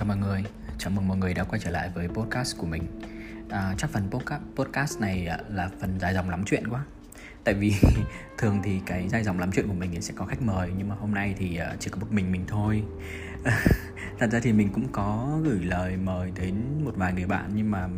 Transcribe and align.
chào 0.00 0.06
mọi 0.06 0.16
người, 0.16 0.44
chào 0.78 0.90
mừng 0.90 1.08
mọi 1.08 1.16
người 1.16 1.34
đã 1.34 1.44
quay 1.44 1.60
trở 1.64 1.70
lại 1.70 1.90
với 1.94 2.08
podcast 2.08 2.58
của 2.58 2.66
mình. 2.66 2.82
À, 3.50 3.74
Chắc 3.78 3.90
phần 3.90 4.10
podcast, 4.10 4.42
podcast 4.54 5.00
này 5.00 5.26
à, 5.26 5.38
là 5.48 5.70
phần 5.80 6.00
dài 6.00 6.14
dòng 6.14 6.30
lắm 6.30 6.42
chuyện 6.46 6.68
quá. 6.70 6.84
Tại 7.44 7.54
vì 7.54 7.74
thường 8.38 8.60
thì 8.64 8.80
cái 8.86 9.08
dài 9.08 9.24
dòng 9.24 9.38
lắm 9.38 9.50
chuyện 9.52 9.68
của 9.68 9.74
mình 9.74 10.02
sẽ 10.02 10.14
có 10.16 10.26
khách 10.26 10.42
mời 10.42 10.70
Nhưng 10.78 10.88
mà 10.88 10.94
hôm 10.94 11.14
nay 11.14 11.34
thì 11.38 11.56
à, 11.56 11.74
chỉ 11.78 11.90
có 11.90 11.98
một 11.98 12.06
mình 12.10 12.32
mình 12.32 12.44
thôi. 12.46 12.82
Thật 14.18 14.30
ra 14.32 14.40
thì 14.42 14.52
mình 14.52 14.68
cũng 14.72 14.88
có 14.92 15.38
gửi 15.44 15.58
lời 15.62 15.96
mời 15.96 16.32
đến 16.40 16.54
một 16.84 16.92
vài 16.96 17.12
người 17.12 17.26
bạn 17.26 17.50
Nhưng 17.54 17.70
mà 17.70 17.88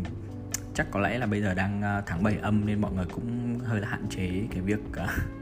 chắc 0.74 0.86
có 0.90 1.00
lẽ 1.00 1.18
là 1.18 1.26
bây 1.26 1.42
giờ 1.42 1.54
đang 1.54 1.82
à, 1.82 2.02
tháng 2.06 2.22
7 2.22 2.36
âm 2.42 2.66
Nên 2.66 2.80
mọi 2.80 2.92
người 2.92 3.06
cũng 3.12 3.58
hơi 3.64 3.80
là 3.80 3.88
hạn 3.88 4.06
chế 4.10 4.46
cái 4.50 4.60
việc 4.60 4.80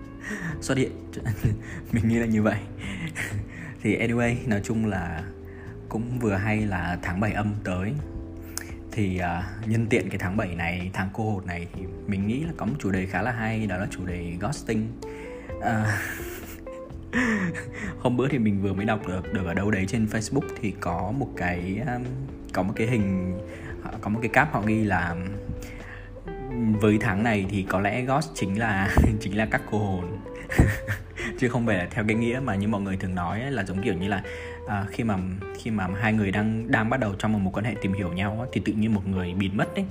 xuất 0.60 0.78
hiện. 0.78 0.92
Mình 1.92 2.08
nghĩ 2.08 2.16
là 2.16 2.26
như 2.26 2.42
vậy. 2.42 2.58
Thì 3.82 3.98
anyway, 3.98 4.36
nói 4.46 4.60
chung 4.64 4.86
là 4.86 5.24
cũng 5.90 6.18
vừa 6.18 6.34
hay 6.34 6.60
là 6.60 6.98
tháng 7.02 7.20
7 7.20 7.32
âm 7.32 7.54
tới. 7.64 7.92
Thì 8.92 9.20
uh, 9.20 9.68
nhân 9.68 9.86
tiện 9.86 10.08
cái 10.08 10.18
tháng 10.18 10.36
7 10.36 10.54
này 10.54 10.90
tháng 10.92 11.08
cô 11.12 11.30
hồn 11.30 11.46
này 11.46 11.66
thì 11.72 11.82
mình 12.06 12.26
nghĩ 12.26 12.44
là 12.44 12.52
có 12.56 12.66
một 12.66 12.74
chủ 12.78 12.90
đề 12.90 13.06
khá 13.06 13.22
là 13.22 13.32
hay 13.32 13.66
đó 13.66 13.76
là 13.76 13.86
chủ 13.90 14.06
đề 14.06 14.36
ghosting. 14.40 14.88
Uh, 15.58 15.64
hôm 17.98 18.16
bữa 18.16 18.28
thì 18.28 18.38
mình 18.38 18.62
vừa 18.62 18.72
mới 18.72 18.86
đọc 18.86 19.08
được 19.08 19.32
được 19.32 19.46
ở 19.46 19.54
đâu 19.54 19.70
đấy 19.70 19.84
trên 19.88 20.06
Facebook 20.06 20.48
thì 20.60 20.74
có 20.80 21.12
một 21.18 21.28
cái 21.36 21.82
um, 21.86 22.04
có 22.52 22.62
một 22.62 22.72
cái 22.76 22.86
hình 22.86 23.38
có 24.00 24.10
một 24.10 24.18
cái 24.22 24.30
cap 24.32 24.52
họ 24.52 24.62
ghi 24.66 24.84
là 24.84 25.16
um, 26.26 26.72
với 26.72 26.98
tháng 27.00 27.22
này 27.22 27.46
thì 27.50 27.62
có 27.68 27.80
lẽ 27.80 28.02
ghost 28.02 28.30
chính 28.34 28.58
là 28.58 28.96
chính 29.20 29.36
là 29.36 29.46
các 29.50 29.62
cô 29.70 29.78
hồn. 29.78 30.18
Chứ 31.38 31.48
không 31.48 31.66
phải 31.66 31.76
là 31.76 31.86
theo 31.90 32.04
cái 32.08 32.16
nghĩa 32.16 32.40
mà 32.44 32.54
như 32.54 32.68
mọi 32.68 32.80
người 32.80 32.96
thường 32.96 33.14
nói 33.14 33.40
ấy, 33.40 33.50
là 33.50 33.64
giống 33.64 33.82
kiểu 33.82 33.94
như 33.94 34.08
là 34.08 34.22
à, 34.70 34.86
khi 34.90 35.04
mà 35.04 35.18
khi 35.54 35.70
mà 35.70 35.88
hai 36.00 36.12
người 36.12 36.30
đang 36.30 36.70
đang 36.70 36.90
bắt 36.90 37.00
đầu 37.00 37.14
trong 37.18 37.32
một 37.32 37.38
mối 37.38 37.52
quan 37.52 37.64
hệ 37.64 37.74
tìm 37.82 37.92
hiểu 37.92 38.12
nhau 38.12 38.46
thì 38.52 38.60
tự 38.64 38.72
nhiên 38.72 38.94
một 38.94 39.06
người 39.06 39.34
biến 39.34 39.56
mất 39.56 39.74
đấy 39.74 39.84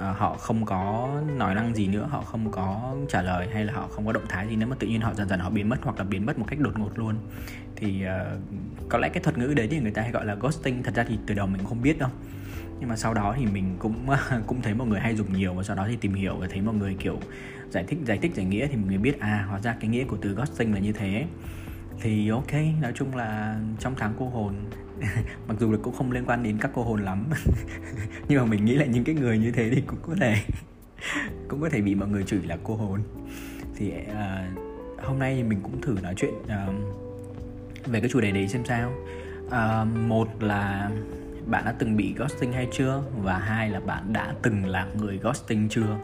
à, 0.00 0.14
họ 0.18 0.36
không 0.36 0.64
có 0.64 1.10
nói 1.36 1.54
năng 1.54 1.74
gì 1.74 1.86
nữa 1.86 2.08
họ 2.10 2.22
không 2.22 2.50
có 2.50 2.94
trả 3.08 3.22
lời 3.22 3.48
hay 3.52 3.64
là 3.64 3.72
họ 3.72 3.86
không 3.90 4.06
có 4.06 4.12
động 4.12 4.24
thái 4.28 4.48
gì 4.48 4.56
nữa 4.56 4.66
mà 4.66 4.76
tự 4.78 4.86
nhiên 4.86 5.00
họ 5.00 5.14
dần 5.14 5.28
dần 5.28 5.40
họ 5.40 5.50
biến 5.50 5.68
mất 5.68 5.76
hoặc 5.82 5.98
là 5.98 6.04
biến 6.04 6.26
mất 6.26 6.38
một 6.38 6.46
cách 6.48 6.58
đột 6.60 6.78
ngột 6.78 6.98
luôn. 6.98 7.14
Thì 7.76 8.04
uh, 8.06 8.88
có 8.88 8.98
lẽ 8.98 9.08
cái 9.08 9.22
thuật 9.22 9.38
ngữ 9.38 9.54
đấy 9.54 9.68
thì 9.70 9.80
người 9.80 9.90
ta 9.90 10.02
hay 10.02 10.10
gọi 10.10 10.26
là 10.26 10.34
ghosting. 10.34 10.82
Thật 10.82 10.94
ra 10.94 11.04
thì 11.08 11.18
từ 11.26 11.34
đầu 11.34 11.46
mình 11.46 11.58
cũng 11.58 11.68
không 11.68 11.82
biết 11.82 11.98
đâu. 11.98 12.10
Nhưng 12.80 12.88
mà 12.88 12.96
sau 12.96 13.14
đó 13.14 13.34
thì 13.38 13.46
mình 13.46 13.76
cũng 13.78 14.06
cũng 14.46 14.62
thấy 14.62 14.74
mọi 14.74 14.86
người 14.86 15.00
hay 15.00 15.16
dùng 15.16 15.32
nhiều 15.32 15.54
và 15.54 15.62
sau 15.62 15.76
đó 15.76 15.86
thì 15.88 15.96
tìm 15.96 16.14
hiểu 16.14 16.36
và 16.36 16.46
thấy 16.50 16.60
mọi 16.60 16.74
người 16.74 16.96
kiểu 16.98 17.18
giải 17.70 17.84
thích 17.88 17.98
giải 18.04 18.18
thích 18.18 18.34
giải 18.34 18.46
nghĩa 18.46 18.66
thì 18.66 18.76
mình 18.76 19.02
biết 19.02 19.20
à 19.20 19.46
hóa 19.48 19.60
ra 19.60 19.76
cái 19.80 19.90
nghĩa 19.90 20.04
của 20.04 20.16
từ 20.20 20.34
ghosting 20.34 20.74
là 20.74 20.80
như 20.80 20.92
thế 20.92 21.26
thì 22.00 22.28
ok 22.28 22.52
nói 22.80 22.92
chung 22.94 23.16
là 23.16 23.60
trong 23.78 23.94
tháng 23.96 24.14
cô 24.18 24.28
hồn 24.28 24.54
mặc 25.48 25.56
dù 25.60 25.72
là 25.72 25.78
cũng 25.82 25.94
không 25.94 26.12
liên 26.12 26.24
quan 26.26 26.42
đến 26.42 26.58
các 26.58 26.70
cô 26.74 26.82
hồn 26.82 27.02
lắm 27.02 27.30
nhưng 28.28 28.40
mà 28.40 28.46
mình 28.46 28.64
nghĩ 28.64 28.74
là 28.74 28.84
những 28.84 29.04
cái 29.04 29.14
người 29.14 29.38
như 29.38 29.50
thế 29.50 29.70
thì 29.70 29.82
cũng 29.86 29.98
có 30.02 30.14
thể 30.20 30.36
cũng 31.48 31.60
có 31.60 31.68
thể 31.68 31.80
bị 31.80 31.94
mọi 31.94 32.08
người 32.08 32.22
chửi 32.22 32.42
là 32.42 32.58
cô 32.64 32.76
hồn. 32.76 33.00
Thì 33.76 33.92
uh, 34.10 35.04
hôm 35.04 35.18
nay 35.18 35.42
mình 35.42 35.60
cũng 35.62 35.80
thử 35.80 35.96
nói 36.02 36.14
chuyện 36.16 36.34
uh, 36.42 36.74
về 37.86 38.00
cái 38.00 38.08
chủ 38.12 38.20
đề 38.20 38.30
đấy 38.30 38.48
xem 38.48 38.64
sao. 38.64 38.92
Uh, 39.46 39.96
một 39.96 40.28
là 40.42 40.90
bạn 41.46 41.64
đã 41.64 41.74
từng 41.78 41.96
bị 41.96 42.14
ghosting 42.18 42.52
hay 42.52 42.68
chưa? 42.72 43.02
Và 43.22 43.38
hai 43.38 43.70
là 43.70 43.80
bạn 43.80 44.12
đã 44.12 44.34
từng 44.42 44.66
là 44.66 44.86
người 44.98 45.18
ghosting 45.18 45.68
chưa? 45.68 45.98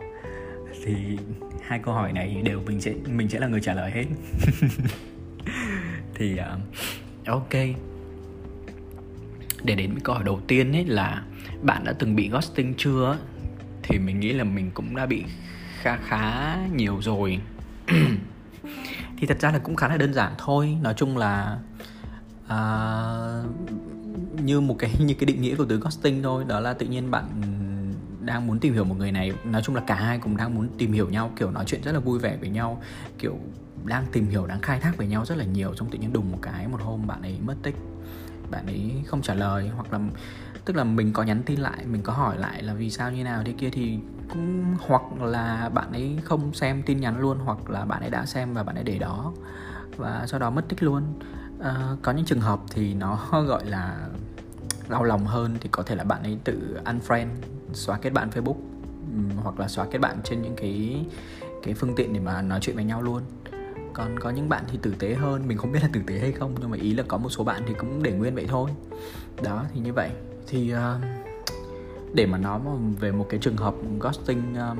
Thì 0.85 1.19
hai 1.63 1.79
câu 1.79 1.95
hỏi 1.95 2.13
này 2.13 2.43
đều 2.45 2.61
mình 2.67 2.81
sẽ 2.81 2.95
mình 3.07 3.29
sẽ 3.29 3.39
là 3.39 3.47
người 3.47 3.61
trả 3.61 3.75
lời 3.75 3.91
hết 3.91 4.05
thì 6.21 6.33
uh, 6.33 7.27
ok. 7.27 7.53
Để 9.65 9.75
đến 9.75 9.93
với 9.93 10.01
câu 10.05 10.15
hỏi 10.15 10.25
đầu 10.25 10.41
tiên 10.47 10.73
ấy 10.73 10.85
là 10.85 11.23
bạn 11.62 11.85
đã 11.85 11.93
từng 11.93 12.17
bị 12.17 12.28
ghosting 12.28 12.75
chưa? 12.77 13.19
Thì 13.83 13.99
mình 13.99 14.21
nghĩ 14.21 14.33
là 14.33 14.44
mình 14.44 14.71
cũng 14.75 14.97
đã 14.97 15.06
bị 15.06 15.25
khá 15.83 15.97
khá 15.97 16.56
nhiều 16.67 16.99
rồi. 17.03 17.41
Thì 19.19 19.27
thật 19.27 19.41
ra 19.41 19.53
là 19.53 19.59
cũng 19.59 19.77
khá 19.77 19.89
là 19.89 19.97
đơn 19.97 20.15
giản 20.15 20.33
thôi. 20.39 20.77
Nói 20.83 20.94
chung 20.97 21.17
là 21.19 21.59
uh, 22.44 23.47
như 24.44 24.61
một 24.61 24.77
cái 24.78 24.91
như 25.00 25.15
cái 25.15 25.27
định 25.27 25.43
nghĩa 25.43 25.55
của 25.55 25.67
từ 25.69 25.81
ghosting 25.81 26.23
thôi 26.23 26.44
đó 26.49 26.61
là 26.61 26.73
tự 26.73 26.87
nhiên 26.87 27.11
bạn 27.11 27.25
đang 28.21 28.47
muốn 28.47 28.59
tìm 28.59 28.73
hiểu 28.73 28.84
một 28.84 28.94
người 28.99 29.12
này. 29.12 29.33
Nói 29.44 29.62
chung 29.62 29.75
là 29.75 29.83
cả 29.87 29.94
hai 29.94 30.19
cùng 30.19 30.37
đang 30.37 30.55
muốn 30.55 30.69
tìm 30.78 30.93
hiểu 30.93 31.09
nhau 31.09 31.33
kiểu 31.37 31.50
nói 31.50 31.65
chuyện 31.67 31.83
rất 31.83 31.93
là 31.93 32.00
vui 32.00 32.19
vẻ 32.19 32.37
với 32.41 32.49
nhau 32.49 32.83
kiểu 33.19 33.39
đang 33.85 34.07
tìm 34.13 34.29
hiểu 34.29 34.47
đang 34.47 34.61
khai 34.61 34.81
thác 34.81 34.97
về 34.97 35.07
nhau 35.07 35.25
rất 35.25 35.39
là 35.39 35.45
nhiều 35.45 35.75
trong 35.75 35.91
tự 35.91 35.99
nhiên. 35.99 36.13
Đùng 36.13 36.33
một 36.33 36.39
cái 36.43 36.69
một 36.69 36.81
hôm 36.81 37.07
bạn 37.07 37.23
ấy 37.23 37.39
mất 37.47 37.55
tích 37.63 37.77
bạn 38.51 38.67
ấy 38.67 38.93
không 39.07 39.23
trả 39.23 39.35
lời 39.35 39.71
hoặc 39.77 39.93
là 39.93 39.99
tức 40.65 40.77
là 40.77 40.85
mình 40.85 41.13
có 41.13 41.23
nhắn 41.23 41.43
tin 41.47 41.61
lại 41.61 41.87
mình 41.87 42.03
có 42.03 42.13
hỏi 42.13 42.39
lại 42.39 42.63
là 42.63 42.75
vì 42.75 42.91
sao 42.91 43.13
như 43.13 43.25
nào 43.25 43.43
thế 43.47 43.53
kia 43.53 43.71
thì 43.73 43.99
cũng 44.29 44.77
hoặc 44.87 45.03
là 45.23 45.69
bạn 45.75 45.93
ấy 45.93 46.19
không 46.25 46.55
xem 46.55 46.83
tin 46.83 47.01
nhắn 47.01 47.21
luôn 47.21 47.39
hoặc 47.39 47.71
là 47.71 47.85
bạn 47.85 48.01
ấy 48.01 48.11
đã 48.11 48.27
xem 48.27 48.55
và 48.55 48.63
bạn 48.63 48.75
ấy 48.75 48.85
để 48.85 48.99
đó 48.99 49.33
và 49.97 50.25
sau 50.27 50.41
đó 50.41 50.51
mất 50.51 50.69
tích 50.69 50.83
luôn. 50.83 51.03
À, 51.62 51.97
có 52.03 52.12
những 52.12 52.25
trường 52.25 52.41
hợp 52.41 52.61
thì 52.71 52.95
nó 52.95 53.19
gọi 53.49 53.67
là 53.67 54.09
đau 54.89 55.05
lòng 55.05 55.27
hơn 55.27 55.57
thì 55.61 55.69
có 55.73 55.83
thể 55.83 55.95
là 55.95 56.05
bạn 56.05 56.23
ấy 56.23 56.39
tự 56.45 56.79
unfriend 56.85 57.29
xóa 57.73 57.99
kết 57.99 58.11
bạn 58.11 58.31
facebook 58.31 58.57
hoặc 59.43 59.61
là 59.61 59.69
xóa 59.69 59.87
kết 59.91 59.99
bạn 59.99 60.21
trên 60.25 60.43
những 60.43 60.57
cái 60.57 61.05
cái 61.62 61.75
phương 61.75 61.95
tiện 61.95 62.12
để 62.12 62.21
mà 62.21 62.43
nói 62.43 62.59
chuyện 62.62 62.77
với 62.77 62.85
nhau 62.85 63.03
luôn 63.03 63.23
còn 63.93 64.19
có 64.21 64.31
những 64.31 64.49
bạn 64.49 64.65
thì 64.69 64.78
tử 64.83 64.95
tế 64.99 65.15
hơn 65.15 65.49
mình 65.49 65.59
không 65.59 65.73
biết 65.73 65.78
là 65.83 65.89
tử 65.93 66.01
tế 66.06 66.19
hay 66.19 66.33
không 66.33 66.55
nhưng 66.61 66.71
mà 66.71 66.77
ý 66.77 66.95
là 66.95 67.03
có 67.09 67.19
một 67.19 67.28
số 67.28 67.45
bạn 67.45 67.62
thì 67.67 67.75
cũng 67.78 68.03
để 68.03 68.12
nguyên 68.12 68.34
vậy 68.34 68.47
thôi. 68.49 68.71
Đó 69.43 69.65
thì 69.75 69.81
như 69.81 69.93
vậy. 69.93 70.11
Thì 70.47 70.75
uh, 70.75 70.78
để 72.15 72.27
mà 72.27 72.39
nói 72.39 72.61
về 73.00 73.12
một 73.12 73.27
cái 73.31 73.41
trường 73.43 73.56
hợp 73.56 73.75
ghosting 74.00 74.55
um, 74.55 74.79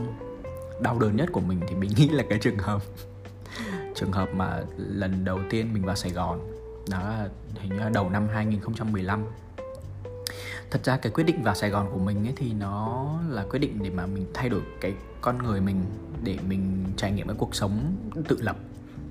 đau 0.81 0.99
đớn 0.99 1.17
nhất 1.17 1.29
của 1.33 1.41
mình 1.41 1.61
thì 1.69 1.75
mình 1.75 1.91
nghĩ 1.97 2.09
là 2.09 2.25
cái 2.29 2.39
trường 2.39 2.59
hợp 2.59 2.83
trường 3.95 4.13
hợp 4.13 4.29
mà 4.35 4.63
lần 4.77 5.25
đầu 5.25 5.39
tiên 5.51 5.75
mình 5.75 5.85
vào 5.85 5.97
Sài 5.97 6.13
Gòn 6.13 6.41
đó 6.91 6.99
là 6.99 7.29
hình 7.61 7.73
như 7.73 7.79
là 7.79 7.89
đầu 7.89 8.11
năm 8.11 8.29
2015 8.33 9.25
thật 10.71 10.81
ra 10.85 10.97
cái 10.97 11.13
quyết 11.13 11.25
định 11.25 11.43
vào 11.43 11.55
Sài 11.55 11.71
Gòn 11.71 11.89
của 11.93 11.99
mình 11.99 12.27
ấy 12.27 12.33
thì 12.37 12.53
nó 12.53 13.15
là 13.29 13.45
quyết 13.51 13.59
định 13.59 13.83
để 13.83 13.91
mà 13.91 14.07
mình 14.07 14.27
thay 14.35 14.49
đổi 14.49 14.63
cái 14.81 14.95
con 15.21 15.39
người 15.39 15.61
mình 15.61 15.85
để 16.25 16.39
mình 16.49 16.85
trải 16.97 17.13
nghiệm 17.13 17.27
cái 17.27 17.37
cuộc 17.39 17.55
sống 17.55 17.97
tự 18.29 18.43
lập 18.43 18.57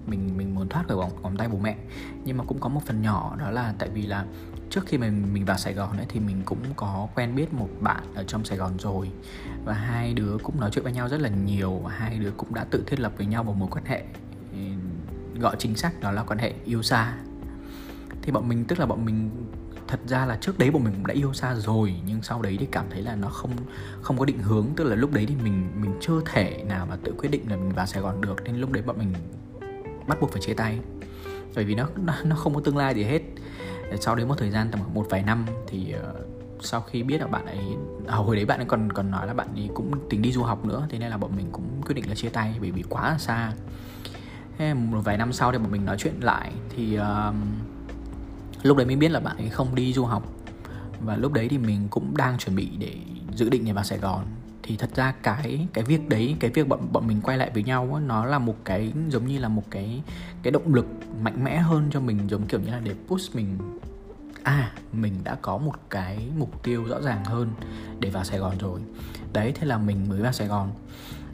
mình 0.10 0.38
mình 0.38 0.56
muốn 0.56 0.70
thoát 0.70 0.88
khỏi 0.88 0.98
vòng 0.98 1.22
vòng 1.22 1.38
tay 1.38 1.48
bố 1.48 1.58
mẹ. 1.58 1.78
Nhưng 2.26 2.38
mà 2.38 2.44
cũng 2.44 2.60
có 2.60 2.70
một 2.70 2.82
phần 2.86 3.02
nhỏ, 3.02 3.36
đó 3.40 3.52
là 3.52 3.74
tại 3.80 3.90
vì 3.90 4.02
là 4.02 4.26
trước 4.70 4.86
khi 4.86 4.98
mình 4.98 5.34
mình 5.34 5.46
vào 5.46 5.58
Sài 5.58 5.74
Gòn 5.74 5.98
ấy 5.98 6.06
thì 6.10 6.20
mình 6.20 6.42
cũng 6.46 6.60
có 6.76 7.08
quen 7.16 7.36
biết 7.36 7.54
một 7.54 7.70
bạn 7.82 8.04
ở 8.16 8.24
trong 8.24 8.46
Sài 8.46 8.58
Gòn 8.58 8.80
rồi. 8.80 9.12
Và 9.66 9.74
hai 9.74 10.14
đứa 10.14 10.38
cũng 10.44 10.60
nói 10.60 10.70
chuyện 10.74 10.84
với 10.84 10.94
nhau 10.94 11.10
rất 11.10 11.22
là 11.22 11.30
nhiều 11.30 11.72
và 11.84 11.92
hai 11.92 12.20
đứa 12.20 12.32
cũng 12.32 12.54
đã 12.54 12.64
tự 12.64 12.84
thiết 12.88 13.00
lập 13.00 13.14
với 13.18 13.26
nhau 13.26 13.44
một 13.44 13.56
mối 13.58 13.70
quan 13.72 13.86
hệ 13.86 14.04
ừ, 14.52 14.60
gọi 15.40 15.56
chính 15.60 15.76
xác 15.76 16.00
đó 16.00 16.12
là 16.12 16.24
quan 16.24 16.40
hệ 16.40 16.54
yêu 16.66 16.82
xa. 16.82 17.18
Thì 18.22 18.32
bọn 18.32 18.50
mình, 18.50 18.66
tức 18.66 18.80
là 18.80 18.86
bọn 18.86 19.06
mình, 19.06 19.30
thật 19.88 20.00
ra 20.08 20.26
là 20.26 20.38
trước 20.42 20.60
đấy 20.60 20.72
bọn 20.72 20.84
mình 20.84 20.94
cũng 20.94 21.08
đã 21.08 21.14
yêu 21.14 21.34
xa 21.34 21.56
rồi, 21.56 21.96
nhưng 22.06 22.22
sau 22.22 22.42
đấy 22.42 22.58
thì 22.60 22.68
cảm 22.72 22.86
thấy 22.90 23.02
là 23.02 23.16
nó 23.16 23.30
không 23.30 23.52
không 24.02 24.18
có 24.18 24.26
định 24.26 24.40
hướng. 24.40 24.68
Tức 24.76 24.84
là 24.84 24.96
lúc 24.96 25.14
đấy 25.14 25.26
thì 25.26 25.36
mình 25.36 25.72
mình 25.82 25.94
chưa 26.02 26.22
thể 26.26 26.64
nào 26.68 26.86
mà 26.86 26.96
tự 27.04 27.14
quyết 27.18 27.30
định 27.30 27.50
là 27.50 27.56
mình 27.56 27.70
vào 27.70 27.86
Sài 27.86 28.02
Gòn 28.02 28.22
được. 28.22 28.36
Nên 28.44 28.58
lúc 28.58 28.72
đấy 28.72 28.84
bọn 28.84 28.98
mình 28.98 29.14
bắt 30.10 30.22
buộc 30.22 30.32
phải 30.32 30.42
chia 30.42 30.54
tay. 30.54 30.80
Bởi 31.56 31.66
vì 31.66 31.76
nó 31.76 31.88
nó, 31.96 32.14
nó 32.24 32.36
không 32.36 32.56
có 32.56 32.62
tương 32.62 32.78
lai 32.78 32.94
gì 32.96 33.04
hết. 33.04 33.22
Sau 34.00 34.16
đấy 34.16 34.26
một 34.26 34.36
thời 34.38 34.52
gian 34.52 34.72
tầm 34.72 34.82
một 34.94 35.06
vài 35.10 35.24
năm 35.24 35.46
thì 35.68 35.96
uh, 35.96 36.30
sau 36.62 36.82
khi 36.82 37.04
biết 37.04 37.22
là 37.22 37.28
bạn 37.28 37.46
ấy 37.46 37.60
à, 38.08 38.16
hồi 38.16 38.36
đấy 38.36 38.46
bạn 38.46 38.60
ấy 38.60 38.66
còn 38.66 38.92
còn 38.92 39.12
nói 39.12 39.28
là 39.28 39.34
bạn 39.34 39.48
ấy 39.56 39.70
cũng 39.74 39.92
tính 40.10 40.22
đi 40.22 40.32
du 40.32 40.44
học 40.44 40.66
nữa 40.66 40.88
thế 40.90 41.00
nên 41.00 41.10
là 41.10 41.18
bọn 41.18 41.36
mình 41.36 41.46
cũng 41.52 41.82
quyết 41.86 41.96
định 41.96 42.10
là 42.10 42.16
chia 42.16 42.30
tay 42.30 42.56
bởi 42.62 42.72
vì 42.72 42.84
quá 42.90 43.10
là 43.12 43.18
xa. 43.18 43.54
Thế 44.58 44.74
một 44.74 45.02
vài 45.04 45.18
năm 45.18 45.34
sau 45.34 45.52
thì 45.52 45.58
bọn 45.58 45.72
mình 45.72 45.86
nói 45.86 45.96
chuyện 46.00 46.14
lại 46.22 46.52
thì 46.70 46.98
uh, 47.00 47.36
lúc 48.64 48.78
đấy 48.78 48.86
mới 48.86 48.96
biết 48.96 49.12
là 49.12 49.20
bạn 49.20 49.38
ấy 49.38 49.50
không 49.50 49.76
đi 49.76 49.94
du 49.94 50.06
học. 50.06 50.24
Và 51.02 51.16
lúc 51.16 51.34
đấy 51.34 51.48
thì 51.50 51.58
mình 51.58 51.88
cũng 51.90 52.18
đang 52.18 52.38
chuẩn 52.38 52.56
bị 52.56 52.70
để 52.80 52.96
dự 53.36 53.50
định 53.50 53.66
để 53.66 53.74
vào 53.74 53.84
Sài 53.84 53.98
Gòn 53.98 54.26
thì 54.70 54.78
thật 54.78 54.90
ra 54.96 55.14
cái 55.24 55.68
cái 55.74 55.84
việc 55.84 56.10
đấy 56.10 56.36
cái 56.40 56.52
việc 56.52 56.68
bọn 56.68 56.88
bọn 56.92 57.08
mình 57.08 57.22
quay 57.22 57.38
lại 57.38 57.52
với 57.54 57.64
nhau 57.64 57.92
á, 57.94 58.02
nó 58.02 58.26
là 58.26 58.40
một 58.40 58.56
cái 58.66 58.94
giống 59.10 59.28
như 59.28 59.40
là 59.40 59.48
một 59.48 59.64
cái 59.70 60.02
cái 60.44 60.52
động 60.52 60.74
lực 60.74 60.86
mạnh 61.22 61.44
mẽ 61.44 61.58
hơn 61.58 61.88
cho 61.92 62.00
mình 62.00 62.20
giống 62.30 62.48
kiểu 62.48 62.60
như 62.60 62.72
là 62.72 62.80
để 62.84 62.96
push 63.08 63.36
mình. 63.36 63.58
À 64.44 64.72
mình 64.94 65.14
đã 65.24 65.36
có 65.42 65.58
một 65.58 65.76
cái 65.90 66.28
mục 66.38 66.64
tiêu 66.64 66.84
rõ 66.84 67.02
ràng 67.02 67.26
hơn 67.26 67.50
để 68.00 68.10
vào 68.10 68.24
Sài 68.24 68.40
Gòn 68.40 68.58
rồi. 68.58 68.80
Đấy 69.34 69.54
thế 69.56 69.68
là 69.68 69.78
mình 69.78 70.10
mới 70.10 70.22
vào 70.22 70.34
Sài 70.34 70.48
Gòn. 70.48 70.72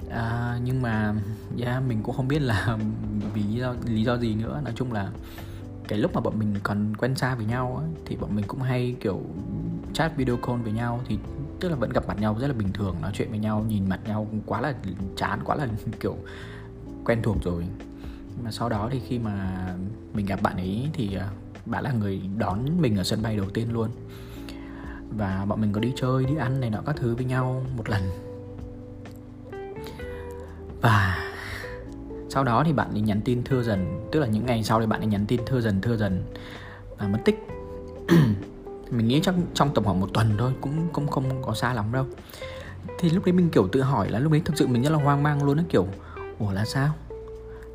À, 0.10 0.60
nhưng 0.64 0.82
mà 0.82 1.14
yeah, 1.62 1.84
mình 1.88 2.04
cũng 2.04 2.16
không 2.16 2.28
biết 2.28 2.42
là 2.42 2.78
vì 3.34 3.44
lý 3.44 3.60
do 3.60 3.76
lý 3.86 4.04
do 4.04 4.18
gì 4.18 4.36
nữa. 4.36 4.62
Nói 4.64 4.74
chung 4.76 4.94
là 4.94 5.10
cái 5.88 6.00
lúc 6.00 6.14
mà 6.14 6.22
bọn 6.22 6.40
mình 6.40 6.56
còn 6.64 6.96
quen 6.98 7.16
xa 7.16 7.36
với 7.36 7.46
nhau 7.46 7.82
ấy, 7.84 7.90
thì 8.06 8.16
bọn 8.16 8.36
mình 8.36 8.46
cũng 8.48 8.62
hay 8.62 8.96
kiểu 9.00 9.22
chat 9.94 10.18
video 10.18 10.38
call 10.38 10.62
với 10.62 10.72
nhau. 10.72 11.02
Thì 11.08 11.18
tức 11.60 11.70
là 11.70 11.76
vẫn 11.76 11.90
gặp 11.90 12.08
mặt 12.08 12.20
nhau 12.20 12.38
rất 12.40 12.48
là 12.48 12.54
bình 12.54 12.74
thường, 12.74 12.96
nói 13.02 13.12
chuyện 13.16 13.30
với 13.30 13.40
nhau, 13.40 13.66
nhìn 13.68 13.90
mặt 13.90 14.00
nhau 14.06 14.28
quá 14.46 14.62
là 14.62 14.74
chán, 15.16 15.40
quá 15.46 15.56
là 15.56 15.68
kiểu 16.00 16.16
quen 17.06 17.20
thuộc 17.24 17.38
rồi. 17.44 17.66
Mà 18.44 18.52
sau 18.52 18.70
đó 18.70 18.90
thì 18.92 19.00
khi 19.00 19.20
mà 19.20 19.66
mình 20.14 20.26
gặp 20.26 20.42
bạn 20.42 20.56
ấy 20.56 20.90
thì 20.94 21.16
à, 21.16 21.30
bạn 21.66 21.84
là 21.84 21.92
người 21.92 22.22
đón 22.38 22.82
mình 22.82 22.98
ở 22.98 23.04
sân 23.04 23.22
bay 23.22 23.38
đầu 23.38 23.50
tiên 23.50 23.74
luôn. 23.74 23.90
Và 25.18 25.46
bọn 25.46 25.62
mình 25.62 25.74
có 25.74 25.82
đi 25.82 25.94
chơi, 25.96 26.26
đi 26.26 26.36
ăn 26.36 26.60
này 26.62 26.70
nọ 26.70 26.80
các 26.86 26.96
thứ 26.96 27.16
với 27.16 27.26
nhau 27.26 27.64
một 27.78 27.90
lần. 27.90 28.02
Và 30.82 31.18
sau 32.30 32.44
đó 32.44 32.64
thì 32.66 32.74
bạn 32.74 32.92
ấy 32.92 33.02
nhắn 33.02 33.22
tin 33.26 33.44
thưa 33.44 33.64
dần, 33.64 34.08
tức 34.12 34.20
là 34.20 34.28
những 34.28 34.46
ngày 34.46 34.64
sau 34.64 34.80
thì 34.80 34.88
bạn 34.88 35.02
ấy 35.02 35.08
nhắn 35.08 35.26
tin 35.28 35.42
thưa 35.46 35.62
dần 35.62 35.82
thưa 35.82 35.98
dần. 35.98 36.24
Và 36.98 37.08
mất 37.08 37.20
tích. 37.26 37.48
mình 38.92 39.08
nghĩ 39.08 39.22
chắc 39.24 39.36
trong 39.54 39.74
tầm 39.74 39.84
khoảng 39.84 40.00
một 40.00 40.10
tuần 40.14 40.36
thôi 40.38 40.54
cũng 40.62 40.94
không 40.94 41.08
không 41.08 41.42
có 41.42 41.54
xa 41.54 41.74
lắm 41.74 41.86
đâu. 41.92 42.06
Thì 43.00 43.10
lúc 43.10 43.26
đấy 43.26 43.34
mình 43.34 43.50
kiểu 43.50 43.68
tự 43.68 43.82
hỏi 43.82 44.10
là 44.10 44.20
lúc 44.20 44.32
đấy 44.32 44.42
thực 44.46 44.58
sự 44.58 44.68
mình 44.68 44.84
rất 44.84 44.90
là 44.90 44.98
hoang 44.98 45.24
mang 45.24 45.44
luôn 45.44 45.58
á 45.58 45.64
kiểu 45.70 45.88
ủa 46.40 46.52
là 46.52 46.66
sao? 46.66 46.94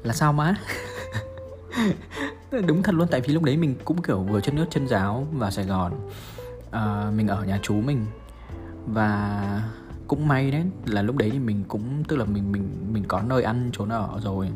Là 0.03 0.15
sao 0.15 0.33
má 0.33 0.55
đúng 2.67 2.83
thật 2.83 2.95
luôn 2.95 3.09
tại 3.11 3.21
vì 3.21 3.35
lúc 3.35 3.43
đấy 3.43 3.57
mình 3.57 3.75
cũng 3.85 4.03
kiểu 4.03 4.19
vừa 4.19 4.41
chân 4.41 4.57
nước 4.57 4.67
chân 4.71 4.89
giáo 4.89 5.27
vào 5.33 5.51
sài 5.51 5.65
gòn. 5.65 5.93
À, 6.71 7.11
mình 7.17 7.29
ở 7.29 7.45
nhà 7.45 7.59
chú 7.63 7.75
mình. 7.75 8.07
Và 8.87 9.63
cũng 10.07 10.29
may 10.29 10.51
đấy 10.51 10.63
là 10.87 11.03
lúc 11.03 11.17
đấy 11.17 11.31
thì 11.31 11.39
mình 11.39 11.65
cũng 11.69 12.05
tức 12.09 12.17
là 12.17 12.25
mình 12.25 12.53
mình 12.53 12.69
mình 12.93 13.05
có 13.09 13.23
nơi 13.23 13.43
ăn 13.43 13.71
trốn 13.73 13.89
ở 13.89 14.21
rồi 14.25 14.49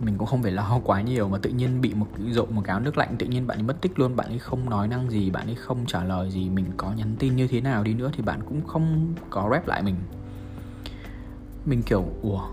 mình 0.00 0.18
cũng 0.18 0.28
không 0.28 0.42
phải 0.42 0.52
lo 0.52 0.80
quá 0.84 1.00
nhiều 1.00 1.28
mà 1.28 1.38
tự 1.38 1.50
nhiên 1.50 1.80
bị 1.80 1.94
một 1.94 2.06
rộn 2.30 2.54
một 2.54 2.62
cái 2.64 2.80
nước 2.80 2.98
lạnh, 2.98 3.16
tự 3.18 3.26
nhiên 3.26 3.46
bạn 3.46 3.58
ấy 3.58 3.62
mất 3.62 3.80
tích 3.80 3.98
luôn, 3.98 4.16
bạn 4.16 4.28
ấy 4.28 4.38
không 4.38 4.70
nói 4.70 4.88
năng 4.88 5.10
gì, 5.10 5.30
bạn 5.30 5.46
ấy 5.46 5.54
không 5.54 5.86
trả 5.86 6.04
lời 6.04 6.30
gì, 6.30 6.48
mình 6.50 6.64
có 6.76 6.92
nhắn 6.92 7.16
tin 7.18 7.36
như 7.36 7.46
thế 7.46 7.60
nào 7.60 7.82
đi 7.82 7.94
nữa 7.94 8.10
thì 8.16 8.22
bạn 8.22 8.40
cũng 8.48 8.66
không 8.66 9.14
có 9.30 9.48
rep 9.52 9.66
lại 9.66 9.82
mình. 9.82 9.96
Mình 11.66 11.82
kiểu, 11.82 12.04
ủa, 12.22 12.48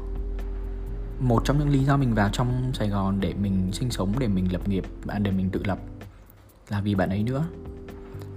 một 1.19 1.45
trong 1.45 1.59
những 1.59 1.69
lý 1.69 1.83
do 1.83 1.97
mình 1.97 2.13
vào 2.13 2.29
trong 2.33 2.71
Sài 2.73 2.89
Gòn 2.89 3.17
để 3.19 3.33
mình 3.33 3.69
sinh 3.71 3.91
sống, 3.91 4.13
để 4.19 4.27
mình 4.27 4.53
lập 4.53 4.67
nghiệp 4.67 4.83
bạn 5.05 5.23
để 5.23 5.31
mình 5.31 5.49
tự 5.49 5.61
lập 5.65 5.79
là 6.69 6.81
vì 6.81 6.95
bạn 6.95 7.09
ấy 7.09 7.23
nữa. 7.23 7.45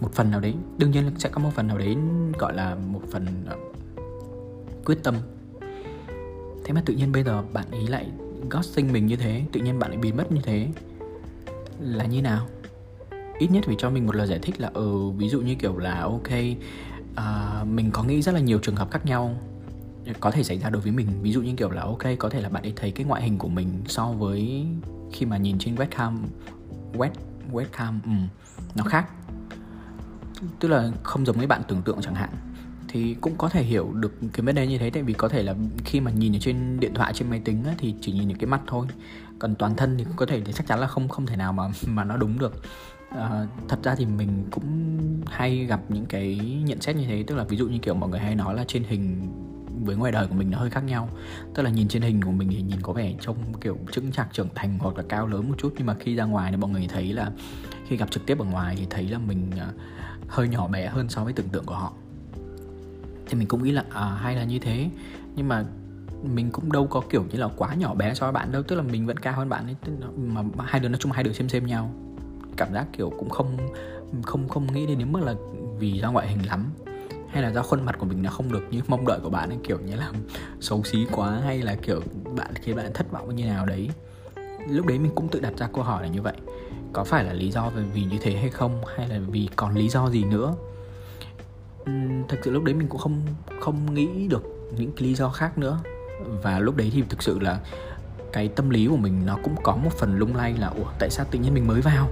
Một 0.00 0.12
phần 0.12 0.30
nào 0.30 0.40
đấy, 0.40 0.54
đương 0.78 0.90
nhiên 0.90 1.10
sẽ 1.18 1.28
có 1.28 1.40
một 1.40 1.50
phần 1.54 1.66
nào 1.66 1.78
đấy 1.78 1.96
gọi 2.38 2.54
là 2.54 2.74
một 2.74 3.02
phần 3.10 3.26
à, 3.46 3.56
quyết 4.84 4.98
tâm. 5.02 5.14
Thế 6.64 6.72
mà 6.72 6.82
tự 6.86 6.94
nhiên 6.94 7.12
bây 7.12 7.24
giờ 7.24 7.42
bạn 7.52 7.70
ấy 7.70 7.86
lại 7.86 8.06
ghosting 8.50 8.92
mình 8.92 9.06
như 9.06 9.16
thế 9.16 9.44
tự 9.52 9.60
nhiên 9.60 9.78
bạn 9.78 9.90
lại 9.90 9.98
biến 9.98 10.16
mất 10.16 10.32
như 10.32 10.40
thế 10.44 10.68
là 11.80 12.04
như 12.04 12.22
nào? 12.22 12.46
Ít 13.38 13.50
nhất 13.50 13.64
phải 13.66 13.74
cho 13.78 13.90
mình 13.90 14.06
một 14.06 14.16
lời 14.16 14.26
giải 14.26 14.38
thích 14.42 14.60
là 14.60 14.70
ừ 14.74 15.10
ví 15.10 15.28
dụ 15.28 15.40
như 15.40 15.54
kiểu 15.54 15.78
là 15.78 16.00
ok 16.00 16.28
uh, 17.12 17.68
mình 17.68 17.90
có 17.92 18.02
nghĩ 18.02 18.22
rất 18.22 18.32
là 18.32 18.40
nhiều 18.40 18.58
trường 18.58 18.76
hợp 18.76 18.90
khác 18.90 19.06
nhau 19.06 19.36
có 20.20 20.30
thể 20.30 20.42
xảy 20.42 20.58
ra 20.58 20.70
đối 20.70 20.82
với 20.82 20.92
mình. 20.92 21.06
Ví 21.22 21.32
dụ 21.32 21.42
như 21.42 21.54
kiểu 21.56 21.70
là 21.70 21.82
ok 21.82 22.02
có 22.18 22.28
thể 22.28 22.40
là 22.40 22.48
bạn 22.48 22.62
ấy 22.62 22.72
thấy 22.76 22.90
cái 22.90 23.06
ngoại 23.06 23.22
hình 23.22 23.38
của 23.38 23.48
mình 23.48 23.68
so 23.86 24.06
với 24.06 24.66
khi 25.12 25.26
mà 25.26 25.36
nhìn 25.36 25.58
trên 25.58 25.74
webcam 25.74 26.16
web 26.92 27.10
webcam 27.52 27.98
ừ, 28.04 28.10
nó 28.74 28.84
khác. 28.84 29.06
Tức 30.60 30.68
là 30.68 30.90
không 31.02 31.26
giống 31.26 31.36
với 31.36 31.46
bạn 31.46 31.62
tưởng 31.68 31.82
tượng 31.82 32.00
chẳng 32.02 32.14
hạn 32.14 32.30
thì 32.94 33.16
cũng 33.20 33.34
có 33.38 33.48
thể 33.48 33.62
hiểu 33.62 33.92
được 33.92 34.14
cái 34.32 34.46
vấn 34.46 34.54
đề 34.54 34.66
như 34.66 34.78
thế. 34.78 34.90
Tại 34.90 35.02
vì 35.02 35.12
có 35.12 35.28
thể 35.28 35.42
là 35.42 35.54
khi 35.84 36.00
mà 36.00 36.10
nhìn 36.10 36.36
ở 36.36 36.38
trên 36.38 36.80
điện 36.80 36.94
thoại 36.94 37.12
trên 37.14 37.30
máy 37.30 37.40
tính 37.44 37.64
á, 37.64 37.74
thì 37.78 37.94
chỉ 38.00 38.12
nhìn 38.12 38.28
được 38.28 38.34
cái 38.38 38.46
mặt 38.46 38.60
thôi. 38.66 38.86
Còn 39.38 39.54
toàn 39.54 39.76
thân 39.76 39.98
thì 39.98 40.04
có 40.16 40.26
thể 40.26 40.40
thì 40.40 40.52
chắc 40.52 40.66
chắn 40.66 40.80
là 40.80 40.86
không 40.86 41.08
không 41.08 41.26
thể 41.26 41.36
nào 41.36 41.52
mà 41.52 41.64
mà 41.86 42.04
nó 42.04 42.16
đúng 42.16 42.38
được. 42.38 42.62
À, 43.10 43.46
thật 43.68 43.78
ra 43.82 43.94
thì 43.94 44.06
mình 44.06 44.44
cũng 44.50 44.98
hay 45.26 45.64
gặp 45.64 45.80
những 45.88 46.06
cái 46.06 46.36
nhận 46.64 46.80
xét 46.80 46.96
như 46.96 47.04
thế. 47.06 47.24
Tức 47.26 47.34
là 47.34 47.44
ví 47.44 47.56
dụ 47.56 47.68
như 47.68 47.78
kiểu 47.78 47.94
mọi 47.94 48.10
người 48.10 48.20
hay 48.20 48.34
nói 48.34 48.54
là 48.54 48.64
trên 48.68 48.84
hình 48.84 49.32
với 49.84 49.96
ngoài 49.96 50.12
đời 50.12 50.26
của 50.26 50.34
mình 50.34 50.50
nó 50.50 50.58
hơi 50.58 50.70
khác 50.70 50.84
nhau. 50.84 51.08
Tức 51.54 51.62
là 51.62 51.70
nhìn 51.70 51.88
trên 51.88 52.02
hình 52.02 52.22
của 52.22 52.30
mình 52.30 52.48
thì 52.50 52.62
nhìn 52.62 52.80
có 52.82 52.92
vẻ 52.92 53.14
trông 53.20 53.36
kiểu 53.60 53.78
chững 53.92 54.12
chạc 54.12 54.28
trưởng 54.32 54.48
thành 54.54 54.78
hoặc 54.78 54.96
là 54.96 55.04
cao 55.08 55.26
lớn 55.26 55.48
một 55.48 55.54
chút. 55.58 55.74
Nhưng 55.76 55.86
mà 55.86 55.94
khi 55.94 56.14
ra 56.14 56.24
ngoài 56.24 56.50
thì 56.50 56.56
mọi 56.56 56.70
người 56.70 56.86
thấy 56.88 57.12
là 57.12 57.30
khi 57.88 57.96
gặp 57.96 58.10
trực 58.10 58.26
tiếp 58.26 58.38
ở 58.38 58.44
ngoài 58.44 58.74
thì 58.78 58.86
thấy 58.90 59.08
là 59.08 59.18
mình 59.18 59.50
ờ, 59.58 59.72
hơi 60.28 60.48
nhỏ 60.48 60.68
bé 60.68 60.86
hơn 60.86 61.08
so 61.08 61.24
với 61.24 61.32
tưởng 61.32 61.48
tượng 61.48 61.64
của 61.64 61.74
họ 61.74 61.92
thì 63.26 63.38
mình 63.38 63.48
cũng 63.48 63.62
nghĩ 63.62 63.72
là 63.72 63.84
à, 63.90 64.04
hay 64.04 64.36
là 64.36 64.44
như 64.44 64.58
thế. 64.58 64.88
Nhưng 65.36 65.48
mà 65.48 65.64
mình 66.22 66.50
cũng 66.50 66.72
đâu 66.72 66.86
có 66.86 67.02
kiểu 67.10 67.24
như 67.32 67.38
là 67.38 67.48
quá 67.56 67.74
nhỏ 67.74 67.94
bé 67.94 68.14
so 68.14 68.26
với 68.26 68.32
bạn 68.32 68.52
đâu. 68.52 68.62
Tức 68.62 68.76
là 68.76 68.82
mình 68.82 69.06
vẫn 69.06 69.18
cao 69.18 69.34
hơn 69.36 69.48
bạn 69.48 69.66
ấy 69.66 69.76
mà 70.16 70.42
hai 70.66 70.80
đứa 70.80 70.88
nói 70.88 70.98
chung 71.00 71.12
hai 71.12 71.24
đứa 71.24 71.32
xem 71.32 71.48
xem 71.48 71.66
nhau. 71.66 71.90
Cảm 72.56 72.72
giác 72.72 72.86
kiểu 72.92 73.10
cũng 73.18 73.30
không 73.30 73.56
không 74.22 74.48
không 74.48 74.72
nghĩ 74.72 74.86
đến 74.86 75.12
mức 75.12 75.20
là 75.22 75.34
vì 75.78 75.92
do 75.92 76.12
ngoại 76.12 76.28
hình 76.28 76.46
lắm. 76.46 76.70
Hay 77.28 77.42
là 77.42 77.52
do 77.52 77.62
khuôn 77.62 77.84
mặt 77.84 77.96
của 77.98 78.06
mình 78.06 78.22
nó 78.22 78.30
không 78.30 78.52
được 78.52 78.62
như 78.70 78.80
mong 78.88 79.06
đợi 79.06 79.20
của 79.22 79.30
bạn 79.30 79.48
ấy 79.48 79.58
kiểu 79.64 79.78
như 79.86 79.96
là 79.96 80.12
xấu 80.60 80.82
xí 80.84 81.06
quá 81.12 81.40
hay 81.44 81.58
là 81.58 81.74
kiểu 81.74 82.00
bạn 82.36 82.54
khiến 82.54 82.76
bạn 82.76 82.90
thất 82.94 83.10
vọng 83.10 83.36
như 83.36 83.44
nào 83.44 83.66
đấy. 83.66 83.90
Lúc 84.68 84.86
đấy 84.86 84.98
mình 84.98 85.12
cũng 85.14 85.28
tự 85.28 85.40
đặt 85.40 85.52
ra 85.58 85.68
câu 85.72 85.84
hỏi 85.84 86.02
là 86.02 86.08
như 86.08 86.22
vậy. 86.22 86.34
Có 86.92 87.04
phải 87.04 87.24
là 87.24 87.32
lý 87.32 87.50
do 87.50 87.70
vì 87.94 88.04
như 88.04 88.18
thế 88.20 88.36
hay 88.36 88.50
không? 88.50 88.82
Hay 88.96 89.08
là 89.08 89.18
vì 89.28 89.48
còn 89.56 89.74
lý 89.74 89.88
do 89.88 90.10
gì 90.10 90.24
nữa? 90.24 90.54
Thực 92.28 92.40
sự 92.44 92.50
lúc 92.50 92.64
đấy 92.64 92.74
mình 92.74 92.88
cũng 92.88 93.00
không 93.00 93.20
không 93.60 93.94
nghĩ 93.94 94.28
được 94.28 94.42
những 94.76 94.92
cái 94.92 95.08
lý 95.08 95.14
do 95.14 95.28
khác 95.28 95.58
nữa. 95.58 95.80
Và 96.42 96.58
lúc 96.58 96.76
đấy 96.76 96.90
thì 96.94 97.02
thực 97.08 97.22
sự 97.22 97.38
là 97.38 97.60
cái 98.32 98.48
tâm 98.48 98.70
lý 98.70 98.86
của 98.86 98.96
mình 98.96 99.26
nó 99.26 99.38
cũng 99.42 99.54
có 99.62 99.76
một 99.76 99.92
phần 99.92 100.18
lung 100.18 100.36
lay 100.36 100.52
là, 100.52 100.66
ủa, 100.66 100.90
tại 100.98 101.10
sao 101.10 101.26
tự 101.30 101.38
nhiên 101.38 101.54
mình 101.54 101.66
mới 101.66 101.80
vào? 101.80 102.08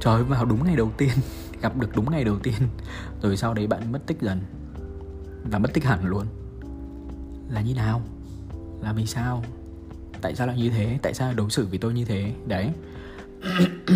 Trời 0.00 0.14
ơi, 0.14 0.24
vào 0.24 0.44
đúng 0.44 0.64
ngày 0.64 0.76
đầu 0.76 0.90
tiên, 0.96 1.12
gặp 1.60 1.76
được 1.76 1.96
đúng 1.96 2.10
ngày 2.10 2.24
đầu 2.24 2.38
tiên. 2.38 2.54
Rồi 3.22 3.36
sau 3.36 3.54
đấy 3.54 3.66
bạn 3.66 3.92
mất 3.92 4.06
tích 4.06 4.20
dần 4.20 4.40
và 5.44 5.58
mất 5.58 5.72
tích 5.74 5.84
hẳn 5.84 6.06
luôn. 6.06 6.26
Là 7.50 7.60
như 7.60 7.74
nào? 7.74 8.02
Là 8.82 8.92
vì 8.92 9.06
sao? 9.06 9.44
Tại 10.20 10.34
sao 10.34 10.46
lại 10.46 10.56
như 10.56 10.70
thế? 10.70 10.98
Tại 11.02 11.14
sao 11.14 11.32
đối 11.34 11.50
xử 11.50 11.66
với 11.66 11.78
tôi 11.78 11.92
như 11.94 12.04
thế? 12.04 12.32
Đấy. 12.46 12.70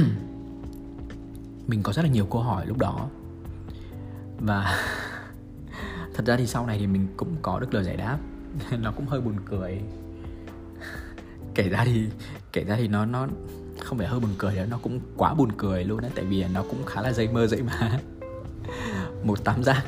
Mình 1.67 1.83
có 1.83 1.93
rất 1.93 2.03
là 2.03 2.09
nhiều 2.09 2.27
câu 2.27 2.43
hỏi 2.43 2.67
lúc 2.67 2.79
đó. 2.79 3.09
Và 4.39 4.79
thật 6.21 6.27
ra 6.27 6.37
thì 6.37 6.47
sau 6.47 6.67
này 6.67 6.79
thì 6.79 6.87
mình 6.87 7.07
cũng 7.17 7.37
có 7.43 7.61
được 7.61 7.75
lời 7.75 7.85
giải 7.85 7.97
đáp. 7.97 8.19
Nó 8.83 8.93
cũng 8.97 9.07
hơi 9.07 9.21
buồn 9.21 9.35
cười. 9.47 9.81
Kể 11.55 11.69
ra 11.69 11.85
thì 11.85 12.07
kể 12.53 12.65
ra 12.65 12.77
thì 12.77 12.89
nó 12.89 13.05
nó 13.07 13.29
không 13.79 13.99
phải 13.99 14.07
hơi 14.07 14.21
buồn 14.21 14.31
cười 14.39 14.55
nữa 14.55 14.67
nó 14.71 14.79
cũng 14.83 15.01
quá 15.17 15.35
buồn 15.35 15.53
cười 15.53 15.85
luôn 15.85 16.01
đấy 16.01 16.11
tại 16.15 16.25
vì 16.25 16.45
nó 16.55 16.63
cũng 16.63 16.85
khá 16.87 17.03
là 17.03 17.13
dây 17.13 17.29
mơ 17.29 17.47
dậy 17.47 17.63
mà 17.63 17.99
một 19.25 19.45
tám 19.45 19.63
giác. 19.63 19.83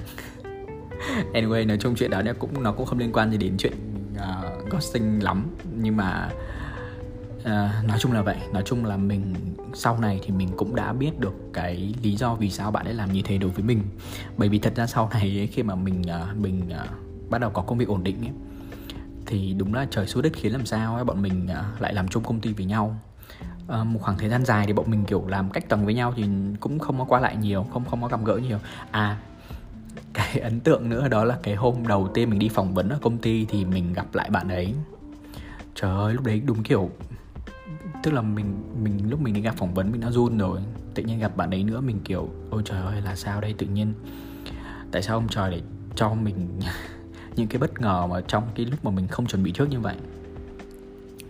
Anyway 1.33 1.67
nói 1.67 1.77
chung 1.81 1.95
chuyện 1.95 2.11
đó 2.11 2.23
nó 2.23 2.33
cũng 2.39 2.63
nó 2.63 2.73
cũng 2.73 2.87
không 2.87 2.99
liên 2.99 3.13
quan 3.13 3.31
gì 3.31 3.37
đến 3.37 3.57
chuyện 3.59 3.73
uh, 4.15 4.71
ghosting 4.71 5.23
lắm. 5.23 5.47
Nhưng 5.77 5.97
mà 5.97 6.31
uh, 7.43 7.89
nói 7.89 7.99
chung 7.99 8.13
là 8.13 8.23
vậy. 8.23 8.37
Nói 8.53 8.63
chung 8.67 8.85
là 8.85 8.97
mình 8.97 9.35
sau 9.75 9.99
này 9.99 10.21
thì 10.23 10.31
mình 10.31 10.49
cũng 10.57 10.75
đã 10.75 10.93
biết 10.93 11.21
được 11.21 11.35
cái 11.53 11.95
lý 12.03 12.17
do 12.17 12.35
vì 12.35 12.51
sao 12.51 12.71
bạn 12.71 12.85
ấy 12.85 12.95
làm 12.95 13.13
như 13.13 13.23
thế 13.25 13.39
đối 13.39 13.51
với 13.51 13.65
mình. 13.65 13.83
Bởi 14.37 14.49
vì 14.49 14.59
thật 14.59 14.73
ra 14.77 14.87
sau 14.87 15.11
này 15.13 15.39
ấy, 15.41 15.47
khi 15.47 15.63
mà 15.63 15.75
mình 15.75 16.03
uh, 16.03 16.37
mình 16.37 16.63
uh, 16.69 17.31
bắt 17.31 17.41
đầu 17.41 17.51
có 17.51 17.63
công 17.63 17.79
việc 17.79 17.89
ổn 17.89 18.05
định 18.05 18.17
ấy, 18.21 18.33
thì 19.27 19.55
đúng 19.59 19.75
là 19.75 19.87
trời 19.91 20.07
số 20.07 20.23
đất 20.23 20.33
khiến 20.35 20.53
làm 20.53 20.67
sao 20.67 20.95
ấy, 20.95 21.05
bọn 21.05 21.23
mình 21.23 21.49
uh, 21.51 21.81
lại 21.83 21.95
làm 21.95 22.09
chung 22.09 22.23
công 22.23 22.41
ty 22.41 22.53
với 22.53 22.67
nhau. 22.67 22.97
Uh, 23.81 23.87
một 23.87 23.99
khoảng 24.03 24.19
thời 24.19 24.29
gian 24.29 24.45
dài 24.45 24.67
thì 24.67 24.73
bọn 24.73 24.91
mình 24.91 25.05
kiểu 25.05 25.25
làm 25.27 25.51
cách 25.51 25.69
tầng 25.69 25.85
với 25.85 25.95
nhau 25.95 26.15
thì 26.17 26.25
cũng 26.61 26.79
không 26.79 26.99
có 26.99 27.05
qua 27.05 27.21
lại 27.21 27.37
nhiều 27.37 27.67
không 27.73 27.85
không 27.85 28.03
có 28.03 28.09
gặp 28.09 28.21
gỡ 28.25 28.37
nhiều. 28.37 28.59
À 28.91 29.19
cái 30.13 30.39
ấn 30.43 30.61
tượng 30.61 30.89
nữa 30.89 31.09
đó 31.09 31.25
là 31.25 31.39
cái 31.43 31.55
hôm 31.55 31.87
đầu 31.87 32.09
tiên 32.15 32.31
mình 32.31 32.39
đi 32.39 32.49
phỏng 32.49 32.75
vấn 32.75 32.89
ở 32.89 32.99
công 33.03 33.19
ty 33.19 33.45
thì 33.45 33.65
mình 33.65 33.93
gặp 33.93 34.15
lại 34.15 34.31
bạn 34.31 34.49
ấy. 34.49 34.75
Trời 35.75 35.91
ơi 35.91 36.15
lúc 36.15 36.25
đấy 36.25 36.43
đúng 36.47 36.63
kiểu 36.63 36.91
tức 38.03 38.11
là 38.11 38.23
mình 38.23 38.55
mình 38.83 39.11
lúc 39.11 39.21
mình 39.21 39.35
đi 39.35 39.41
gặp 39.41 39.55
phỏng 39.57 39.75
vấn 39.75 39.93
mình 39.93 40.01
đã 40.01 40.11
run 40.11 40.39
rồi. 40.39 40.61
Tự 40.95 41.03
nhiên 41.03 41.19
gặp 41.19 41.37
bạn 41.37 41.51
ấy 41.51 41.65
nữa 41.65 41.81
mình 41.81 42.01
kiểu, 42.05 42.29
ôi 42.51 42.63
trời 42.65 42.83
ơi, 42.83 43.01
là 43.01 43.17
sao 43.17 43.41
đây? 43.41 43.55
Tự 43.59 43.67
nhiên, 43.67 43.95
tại 44.91 45.03
sao 45.03 45.17
ông 45.17 45.29
trời 45.29 45.51
lại 45.51 45.63
cho 45.95 46.15
mình 46.15 46.49
những 47.37 47.47
cái 47.47 47.59
bất 47.59 47.81
ngờ 47.81 48.07
mà 48.11 48.21
trong 48.21 48.45
cái 48.55 48.67
lúc 48.67 48.85
mà 48.85 48.91
mình 48.91 49.09
không 49.09 49.27
chuẩn 49.27 49.43
bị 49.43 49.53
trước 49.53 49.69
như 49.71 49.81
vậy? 49.81 49.97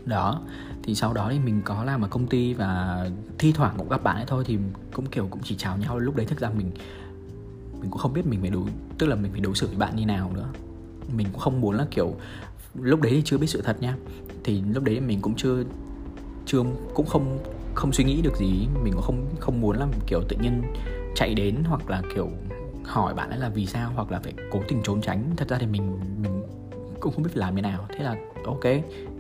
Đó, 0.05 0.43
thì 0.83 0.95
sau 0.95 1.13
đó 1.13 1.29
thì 1.33 1.39
mình 1.39 1.63
có 1.65 1.85
làm 1.85 2.03
ở 2.03 2.09
công 2.09 2.27
ty 2.27 2.55
và 2.55 3.05
thi 3.39 3.53
thoảng 3.53 3.75
cũng 3.79 3.89
gặp 3.89 4.03
bạn 4.03 4.17
ấy 4.17 4.25
thôi 4.27 4.45
thì 4.47 4.59
cũng 4.93 5.07
kiểu 5.07 5.29
cũng 5.31 5.43
chỉ 5.45 5.57
chào 5.57 5.77
nhau. 5.77 5.99
Lúc 5.99 6.17
đấy 6.17 6.27
thực 6.27 6.41
ra 6.41 6.51
mình 6.51 6.71
mình 7.81 7.91
cũng 7.91 7.99
không 7.99 8.13
biết 8.13 8.27
mình 8.27 8.41
phải 8.41 8.51
đối, 8.51 8.65
tức 8.99 9.07
là 9.07 9.17
mình 9.17 9.33
phải 9.33 9.41
đối 9.41 9.55
xử 9.55 9.67
với 9.67 9.77
bạn 9.77 9.97
như 9.97 10.07
nào 10.07 10.31
nữa. 10.35 10.49
Mình 11.17 11.27
cũng 11.33 11.41
không 11.41 11.61
muốn 11.61 11.75
là 11.75 11.87
kiểu, 11.91 12.17
lúc 12.75 13.01
đấy 13.01 13.13
thì 13.13 13.23
chưa 13.25 13.39
biết 13.39 13.47
sự 13.47 13.63
thật 13.63 13.83
nha. 13.83 13.97
Thì 14.45 14.63
lúc 14.75 14.85
đấy 14.85 15.01
mình 15.01 15.21
cũng 15.21 15.35
chưa 15.37 15.65
chưa, 16.47 16.63
cũng 16.95 17.07
không 17.07 17.39
không 17.75 17.93
suy 17.93 18.05
nghĩ 18.05 18.23
được 18.23 18.37
gì, 18.37 18.69
mình 18.83 18.93
cũng 18.93 19.03
không 19.03 19.27
không 19.41 19.61
muốn 19.61 19.79
làm 19.79 19.91
kiểu 20.07 20.23
tự 20.29 20.37
nhiên 20.41 20.63
chạy 21.15 21.35
đến 21.35 21.57
hoặc 21.65 21.91
là 21.91 22.03
kiểu 22.15 22.29
hỏi 22.85 23.15
bạn 23.15 23.31
ấy 23.31 23.39
là 23.39 23.49
vì 23.49 23.67
sao 23.67 23.93
hoặc 23.95 24.11
là 24.11 24.21
phải 24.21 24.33
cố 24.51 24.63
tình 24.69 24.83
trốn 24.83 25.01
tránh. 25.01 25.25
Thật 25.37 25.49
ra 25.49 25.59
thì 25.59 25.67
mình 25.67 25.99
mình 26.23 26.43
cũng 27.01 27.13
không 27.15 27.23
biết 27.23 27.31
làm 27.35 27.57
thế 27.57 27.63
nào. 27.63 27.87
Thế 27.89 28.05
là 28.05 28.17
ok, 28.45 28.65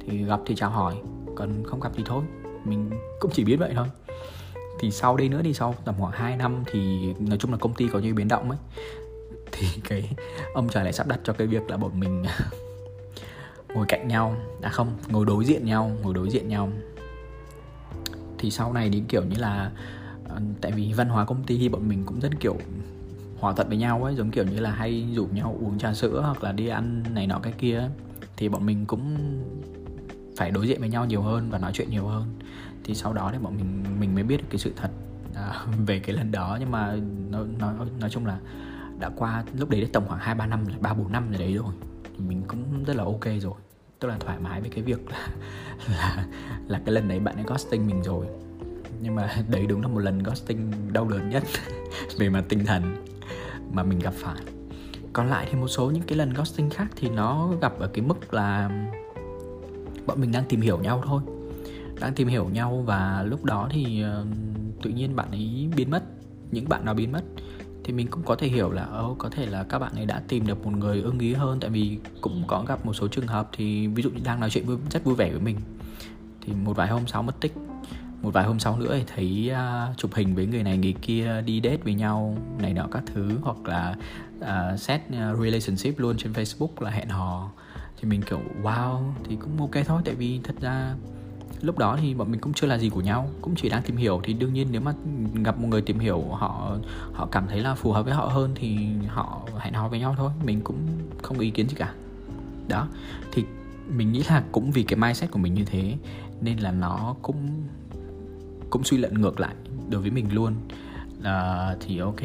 thì 0.06 0.24
gặp 0.24 0.40
thì 0.46 0.54
chào 0.54 0.70
hỏi, 0.70 0.94
còn 1.36 1.64
không 1.64 1.80
gặp 1.80 1.92
thì 1.96 2.02
thôi. 2.06 2.24
Mình 2.64 2.90
cũng 3.20 3.30
chỉ 3.34 3.44
biết 3.44 3.56
vậy 3.56 3.72
thôi. 3.76 3.86
Thì 4.80 4.90
sau 4.90 5.16
đây 5.16 5.28
nữa 5.28 5.40
thì 5.44 5.54
sau 5.54 5.74
tầm 5.84 5.94
khoảng 5.98 6.12
2 6.12 6.36
năm 6.36 6.64
thì 6.72 7.12
nói 7.18 7.38
chung 7.38 7.50
là 7.52 7.58
công 7.58 7.74
ty 7.74 7.88
có 7.88 7.98
nhiều 7.98 8.14
biến 8.14 8.28
động 8.28 8.50
ấy, 8.50 8.58
thì 9.52 9.66
cái 9.88 10.10
ông 10.54 10.68
trời 10.68 10.84
lại 10.84 10.92
sắp 10.92 11.06
đặt 11.06 11.20
cho 11.24 11.32
cái 11.32 11.46
việc 11.46 11.70
là 11.70 11.76
bọn 11.76 12.00
mình 12.00 12.24
ngồi 13.74 13.86
cạnh 13.88 14.08
nhau 14.08 14.36
à 14.62 14.70
không, 14.70 14.96
ngồi 15.08 15.26
đối 15.26 15.44
diện 15.44 15.64
nhau, 15.64 15.90
ngồi 16.02 16.14
đối 16.14 16.30
diện 16.30 16.48
nhau 16.48 16.68
thì 18.42 18.50
sau 18.50 18.72
này 18.72 18.88
đến 18.88 19.04
kiểu 19.08 19.24
như 19.24 19.36
là 19.38 19.70
ờ, 20.28 20.40
tại 20.60 20.72
vì 20.72 20.92
văn 20.92 21.08
hóa 21.08 21.24
công 21.24 21.44
ty 21.44 21.58
thì 21.58 21.68
bọn 21.68 21.88
mình 21.88 22.02
cũng 22.06 22.20
rất 22.20 22.40
kiểu 22.40 22.56
hòa 23.38 23.52
thuận 23.52 23.68
với 23.68 23.76
nhau 23.76 24.04
ấy 24.04 24.14
giống 24.14 24.30
kiểu 24.30 24.44
như 24.44 24.60
là 24.60 24.70
hay 24.70 25.06
rủ 25.14 25.26
nhau 25.26 25.56
uống 25.60 25.78
trà 25.78 25.94
sữa 25.94 26.20
hoặc 26.24 26.44
là 26.44 26.52
đi 26.52 26.68
ăn 26.68 27.02
này 27.14 27.26
nọ 27.26 27.38
cái 27.38 27.52
kia 27.52 27.88
thì 28.36 28.48
bọn 28.48 28.66
mình 28.66 28.86
cũng 28.86 29.16
phải 30.36 30.50
đối 30.50 30.66
diện 30.66 30.80
với 30.80 30.88
nhau 30.88 31.06
nhiều 31.06 31.22
hơn 31.22 31.50
và 31.50 31.58
nói 31.58 31.70
chuyện 31.74 31.90
nhiều 31.90 32.06
hơn. 32.06 32.24
Thì 32.84 32.94
sau 32.94 33.12
đó 33.12 33.30
thì 33.32 33.38
bọn 33.38 33.56
mình 33.56 34.00
mình 34.00 34.14
mới 34.14 34.22
biết 34.24 34.36
được 34.36 34.46
cái 34.50 34.58
sự 34.58 34.72
thật 34.76 34.90
à, 35.34 35.66
về 35.86 35.98
cái 35.98 36.16
lần 36.16 36.32
đó. 36.32 36.56
Nhưng 36.60 36.70
mà 36.70 36.96
nói 37.30 37.46
nói 37.58 37.74
nói 38.00 38.10
chung 38.10 38.26
là 38.26 38.38
đã 38.98 39.10
qua 39.16 39.44
lúc 39.58 39.70
đấy 39.70 39.88
tổng 39.92 40.04
khoảng 40.08 40.20
hai 40.20 40.34
ba 40.34 40.46
năm 40.46 40.64
ba 40.80 40.94
bốn 40.94 41.12
năm 41.12 41.30
rồi 41.30 41.38
đấy 41.38 41.54
rồi. 41.54 41.74
Thì 42.04 42.24
mình 42.28 42.42
cũng 42.48 42.84
rất 42.84 42.96
là 42.96 43.04
ok 43.04 43.24
rồi 43.40 43.54
tức 44.02 44.08
là 44.08 44.16
thoải 44.20 44.38
mái 44.40 44.60
với 44.60 44.70
cái 44.70 44.82
việc 44.82 45.10
là 45.10 45.28
là 45.88 46.26
là 46.68 46.80
cái 46.84 46.94
lần 46.94 47.08
đấy 47.08 47.20
bạn 47.20 47.34
ấy 47.34 47.44
ghosting 47.46 47.86
mình 47.86 48.02
rồi. 48.02 48.26
Nhưng 49.00 49.14
mà 49.14 49.36
đấy 49.48 49.66
đúng 49.66 49.82
là 49.82 49.88
một 49.88 49.98
lần 49.98 50.22
ghosting 50.22 50.72
đau 50.92 51.08
đớn 51.08 51.30
nhất 51.30 51.42
về 52.18 52.28
mặt 52.28 52.44
tinh 52.48 52.66
thần 52.66 53.04
mà 53.72 53.82
mình 53.82 53.98
gặp 53.98 54.14
phải. 54.14 54.42
Còn 55.12 55.28
lại 55.28 55.46
thì 55.50 55.58
một 55.58 55.68
số 55.68 55.90
những 55.90 56.02
cái 56.02 56.18
lần 56.18 56.34
ghosting 56.34 56.70
khác 56.70 56.86
thì 56.96 57.08
nó 57.08 57.48
gặp 57.60 57.78
ở 57.78 57.86
cái 57.86 58.04
mức 58.04 58.34
là 58.34 58.70
bọn 60.06 60.20
mình 60.20 60.32
đang 60.32 60.44
tìm 60.48 60.60
hiểu 60.60 60.78
nhau 60.78 61.02
thôi. 61.06 61.22
Đang 62.00 62.14
tìm 62.14 62.28
hiểu 62.28 62.48
nhau 62.48 62.82
và 62.86 63.22
lúc 63.26 63.44
đó 63.44 63.68
thì 63.70 64.04
uh, 64.04 64.26
tự 64.82 64.90
nhiên 64.90 65.16
bạn 65.16 65.30
ấy 65.30 65.68
biến 65.76 65.90
mất. 65.90 66.02
Những 66.50 66.68
bạn 66.68 66.84
nào 66.84 66.94
biến 66.94 67.12
mất 67.12 67.22
thì 67.84 67.92
mình 67.92 68.08
cũng 68.10 68.22
có 68.22 68.36
thể 68.36 68.48
hiểu 68.48 68.70
là 68.70 68.86
oh, 69.06 69.18
có 69.18 69.28
thể 69.28 69.46
là 69.46 69.64
các 69.64 69.78
bạn 69.78 69.92
ấy 69.94 70.06
đã 70.06 70.22
tìm 70.28 70.46
được 70.46 70.64
một 70.64 70.72
người 70.72 71.02
ưng 71.02 71.18
ý 71.18 71.34
hơn 71.34 71.60
tại 71.60 71.70
vì 71.70 71.98
cũng 72.20 72.44
có 72.46 72.64
gặp 72.68 72.86
một 72.86 72.92
số 72.92 73.08
trường 73.08 73.26
hợp 73.26 73.48
thì 73.52 73.86
ví 73.86 74.02
dụ 74.02 74.10
như 74.10 74.20
đang 74.24 74.40
nói 74.40 74.50
chuyện 74.50 74.66
vui, 74.66 74.76
rất 74.90 75.04
vui 75.04 75.14
vẻ 75.14 75.30
với 75.30 75.40
mình. 75.40 75.56
Thì 76.40 76.52
một 76.52 76.76
vài 76.76 76.88
hôm 76.88 77.06
sau 77.06 77.22
mất 77.22 77.40
tích 77.40 77.52
một 78.22 78.30
vài 78.30 78.44
hôm 78.44 78.58
sau 78.58 78.78
nữa 78.78 78.96
thì 78.98 79.04
thấy 79.14 79.52
uh, 79.52 79.98
chụp 79.98 80.14
hình 80.14 80.34
với 80.34 80.46
người 80.46 80.62
này 80.62 80.78
người 80.78 80.94
kia 81.02 81.42
đi 81.46 81.60
date 81.64 81.76
với 81.76 81.94
nhau 81.94 82.36
này 82.58 82.74
nọ 82.74 82.86
các 82.92 83.02
thứ 83.06 83.30
hoặc 83.42 83.56
là 83.64 83.96
uh, 84.38 84.80
set 84.80 85.00
à, 85.12 85.34
relationship 85.42 85.98
luôn 85.98 86.16
trên 86.18 86.32
Facebook 86.32 86.68
là 86.80 86.90
hẹn 86.90 87.08
hò. 87.08 87.50
Thì 87.96 88.08
mình 88.08 88.22
kiểu 88.22 88.40
wow 88.62 89.12
thì 89.28 89.36
cũng 89.36 89.58
ok 89.58 89.86
thôi 89.86 90.02
tại 90.04 90.14
vì 90.14 90.40
thật 90.44 90.54
ra 90.60 90.94
lúc 91.62 91.78
đó 91.78 91.96
thì 92.00 92.14
bọn 92.14 92.30
mình 92.30 92.40
cũng 92.40 92.52
chưa 92.52 92.66
là 92.66 92.78
gì 92.78 92.88
của 92.88 93.00
nhau 93.00 93.30
cũng 93.40 93.54
chỉ 93.56 93.68
đang 93.68 93.82
tìm 93.82 93.96
hiểu. 93.96 94.20
Thì 94.24 94.32
đương 94.32 94.54
nhiên 94.54 94.68
nếu 94.70 94.80
mà 94.80 94.94
gặp 95.44 95.58
một 95.58 95.68
người 95.68 95.82
tìm 95.82 95.98
hiểu 95.98 96.22
họ 96.30 96.76
họ 97.12 97.28
cảm 97.32 97.46
thấy 97.48 97.60
là 97.60 97.74
phù 97.74 97.92
hợp 97.92 98.02
với 98.02 98.14
họ 98.14 98.26
hơn 98.26 98.50
thì 98.54 98.78
họ 99.08 99.40
hẹn 99.58 99.74
hò 99.74 99.88
với 99.88 100.00
nhau 100.00 100.14
thôi. 100.18 100.30
Mình 100.44 100.60
cũng 100.60 100.76
không 101.22 101.36
có 101.36 101.42
ý 101.42 101.50
kiến 101.50 101.68
gì 101.68 101.74
cả. 101.74 101.94
Đó. 102.68 102.88
Thì 103.32 103.44
mình 103.88 104.12
nghĩ 104.12 104.22
là 104.28 104.44
cũng 104.52 104.70
vì 104.70 104.82
cái 104.82 104.98
mindset 104.98 105.30
của 105.30 105.38
mình 105.38 105.54
như 105.54 105.64
thế 105.64 105.96
nên 106.40 106.58
là 106.58 106.70
nó 106.70 107.14
cũng 107.22 107.62
cũng 108.70 108.84
suy 108.84 108.96
luận 108.96 109.20
ngược 109.20 109.40
lại 109.40 109.54
đối 109.90 110.00
với 110.00 110.10
mình 110.10 110.34
luôn. 110.34 110.54
À, 111.22 111.74
thì 111.80 111.98
ok 111.98 112.20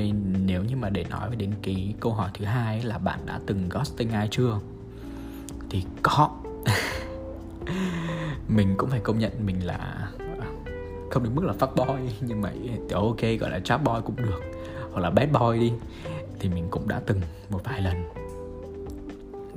nếu 0.48 0.64
như 0.64 0.76
mà 0.76 0.90
để 0.90 1.06
nói 1.10 1.30
về 1.30 1.36
đến 1.36 1.52
cái 1.62 1.94
câu 2.00 2.14
hỏi 2.14 2.30
thứ 2.34 2.46
hai 2.46 2.84
là 2.84 2.98
bạn 2.98 3.20
đã 3.26 3.40
từng 3.46 3.70
ghosting 3.70 4.10
ai 4.10 4.28
chưa? 4.32 4.60
Thì 5.70 5.84
có 6.02 6.30
mình 8.48 8.76
cũng 8.78 8.90
phải 8.90 9.00
công 9.00 9.20
nhận 9.20 9.32
mình 9.46 9.66
là 9.66 10.10
à, 10.40 10.48
không 11.12 11.24
đến 11.24 11.36
mức 11.36 11.46
là 11.46 11.54
fuck 11.60 11.76
boy 11.76 12.14
nhưng 12.22 12.42
mà 12.42 12.52
ok 12.94 13.22
gọi 13.40 13.50
là 13.50 13.60
trap 13.60 13.84
boy 13.84 13.94
cũng 14.06 14.16
được. 14.16 14.42
Hoặc 14.92 15.02
là 15.02 15.10
bad 15.10 15.30
boy 15.32 15.60
đi 15.60 15.74
thì 16.40 16.50
mình 16.50 16.68
cũng 16.72 16.88
đã 16.88 17.02
từng 17.06 17.22
một 17.50 17.62
vài 17.64 17.82
lần 17.82 17.96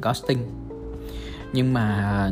ghosting. 0.03 0.39
Nhưng 1.53 1.75
mà 1.75 2.31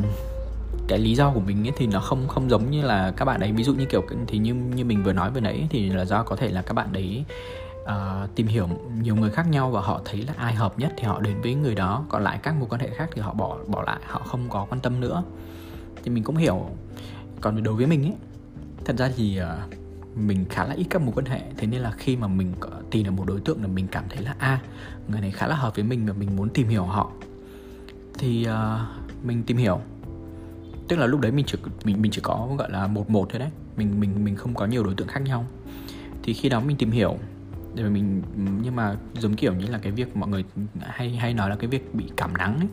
cái 0.87 0.99
lý 0.99 1.15
do 1.15 1.31
của 1.31 1.39
mình 1.39 1.67
ấy 1.67 1.73
thì 1.77 1.87
nó 1.87 1.99
không 1.99 2.27
không 2.27 2.49
giống 2.49 2.71
như 2.71 2.81
là 2.81 3.13
các 3.17 3.25
bạn 3.25 3.39
ấy. 3.39 3.51
Ví 3.51 3.63
dụ 3.63 3.73
như 3.73 3.85
kiểu 3.85 4.03
thì 4.27 4.37
như 4.37 4.53
như 4.53 4.85
mình 4.85 5.03
vừa 5.03 5.13
nói 5.13 5.31
vừa 5.31 5.39
nãy 5.39 5.67
thì 5.69 5.89
là 5.89 6.05
do 6.05 6.23
có 6.23 6.35
thể 6.35 6.49
là 6.49 6.61
các 6.61 6.73
bạn 6.73 6.93
đấy 6.93 7.23
uh, 7.83 8.35
tìm 8.35 8.47
hiểu 8.47 8.67
nhiều 9.01 9.15
người 9.15 9.31
khác 9.31 9.47
nhau 9.49 9.71
và 9.71 9.81
họ 9.81 10.01
thấy 10.05 10.21
là 10.21 10.33
ai 10.37 10.53
hợp 10.53 10.79
nhất 10.79 10.93
thì 10.97 11.03
họ 11.03 11.19
đến 11.19 11.41
với 11.41 11.55
người 11.55 11.75
đó. 11.75 12.05
Còn 12.09 12.23
lại 12.23 12.39
các 12.43 12.55
mối 12.59 12.69
quan 12.69 12.81
hệ 12.81 12.89
khác 12.89 13.09
thì 13.13 13.21
họ 13.21 13.33
bỏ 13.33 13.57
bỏ 13.67 13.83
lại 13.83 13.99
họ 14.05 14.21
không 14.25 14.49
có 14.49 14.65
quan 14.69 14.81
tâm 14.81 14.99
nữa 14.99 15.23
thì 16.03 16.11
mình 16.11 16.23
cũng 16.23 16.35
hiểu. 16.35 16.69
Còn 17.41 17.63
đối 17.63 17.73
với 17.73 17.87
mình 17.87 18.03
ấy 18.03 18.15
thật 18.85 18.97
ra 18.97 19.11
thì 19.15 19.39
uh, 19.41 20.17
mình 20.17 20.45
khá 20.49 20.65
là 20.65 20.73
ít 20.73 20.85
các 20.89 21.01
mối 21.01 21.11
quan 21.15 21.25
hệ. 21.25 21.41
Thế 21.57 21.67
nên 21.67 21.81
là 21.81 21.91
khi 21.91 22.15
mà 22.15 22.27
mình 22.27 22.53
tìm 22.91 23.03
được 23.03 23.11
một 23.11 23.25
đối 23.27 23.39
tượng 23.39 23.61
là 23.61 23.67
mình 23.67 23.87
cảm 23.91 24.03
thấy 24.09 24.23
là 24.23 24.35
a 24.39 24.47
à, 24.47 24.61
người 25.07 25.21
này 25.21 25.31
khá 25.31 25.47
là 25.47 25.55
hợp 25.55 25.75
với 25.75 25.83
mình 25.83 26.05
và 26.05 26.13
mình 26.13 26.35
muốn 26.35 26.49
tìm 26.49 26.67
hiểu 26.67 26.83
họ 26.83 27.11
thì 28.17 28.47
uh, 28.49 29.25
mình 29.25 29.43
tìm 29.43 29.57
hiểu. 29.57 29.79
Tức 30.87 30.95
là 30.95 31.05
lúc 31.05 31.19
đấy 31.19 31.31
mình 31.31 31.45
chỉ 31.45 31.57
mình 31.83 32.01
mình 32.01 32.11
chỉ 32.11 32.21
có 32.21 32.49
gọi 32.57 32.71
là 32.71 32.87
một 32.87 33.09
một 33.09 33.27
thôi 33.29 33.39
đấy. 33.39 33.49
Mình 33.77 33.99
mình 33.99 34.23
mình 34.23 34.35
không 34.35 34.53
có 34.53 34.65
nhiều 34.65 34.83
đối 34.83 34.95
tượng 34.95 35.07
khác 35.07 35.19
nhau. 35.19 35.45
Thì 36.23 36.33
khi 36.33 36.49
đó 36.49 36.59
mình 36.59 36.77
tìm 36.77 36.91
hiểu 36.91 37.17
để 37.75 37.83
mình 37.83 38.21
nhưng 38.63 38.75
mà 38.75 38.95
giống 39.19 39.35
kiểu 39.35 39.53
như 39.53 39.65
là 39.65 39.77
cái 39.77 39.91
việc 39.91 40.17
mọi 40.17 40.29
người 40.29 40.45
hay 40.81 41.15
hay 41.15 41.33
nói 41.33 41.49
là 41.49 41.55
cái 41.55 41.67
việc 41.67 41.95
bị 41.95 42.05
cảm 42.17 42.37
nắng 42.37 42.59
ấy 42.59 42.67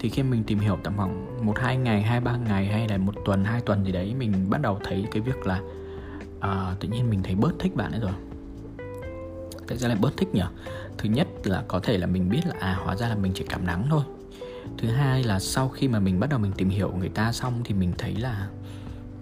thì 0.00 0.08
khi 0.08 0.22
mình 0.22 0.44
tìm 0.44 0.58
hiểu 0.58 0.78
tầm 0.82 0.96
khoảng 0.96 1.46
một 1.46 1.58
hai 1.58 1.76
ngày 1.76 2.02
hai 2.02 2.20
ba 2.20 2.36
ngày 2.36 2.66
hay 2.66 2.88
là 2.88 2.98
một 2.98 3.14
tuần 3.24 3.44
hai 3.44 3.60
tuần 3.60 3.84
gì 3.84 3.92
đấy 3.92 4.14
mình 4.14 4.50
bắt 4.50 4.60
đầu 4.60 4.80
thấy 4.84 5.06
cái 5.10 5.22
việc 5.22 5.46
là 5.46 5.60
uh, 6.38 6.80
tự 6.80 6.88
nhiên 6.88 7.10
mình 7.10 7.22
thấy 7.22 7.34
bớt 7.34 7.52
thích 7.58 7.76
bạn 7.76 7.90
ấy 7.92 8.00
rồi. 8.00 8.12
Tại 9.68 9.78
sao 9.78 9.88
lại 9.88 9.98
bớt 10.00 10.16
thích 10.16 10.28
nhỉ? 10.34 10.42
Thứ 10.98 11.08
nhất 11.08 11.28
là 11.44 11.64
có 11.68 11.80
thể 11.80 11.98
là 11.98 12.06
mình 12.06 12.28
biết 12.28 12.46
là 12.46 12.54
à 12.60 12.78
hóa 12.84 12.96
ra 12.96 13.08
là 13.08 13.14
mình 13.14 13.32
chỉ 13.34 13.44
cảm 13.48 13.66
nắng 13.66 13.86
thôi. 13.90 14.02
Thứ 14.78 14.88
hai 14.88 15.24
là 15.24 15.38
sau 15.38 15.68
khi 15.68 15.88
mà 15.88 15.98
mình 15.98 16.20
bắt 16.20 16.30
đầu 16.30 16.38
mình 16.38 16.52
tìm 16.52 16.68
hiểu 16.68 16.92
người 16.98 17.08
ta 17.08 17.32
xong 17.32 17.60
thì 17.64 17.74
mình 17.74 17.92
thấy 17.98 18.14
là 18.14 18.48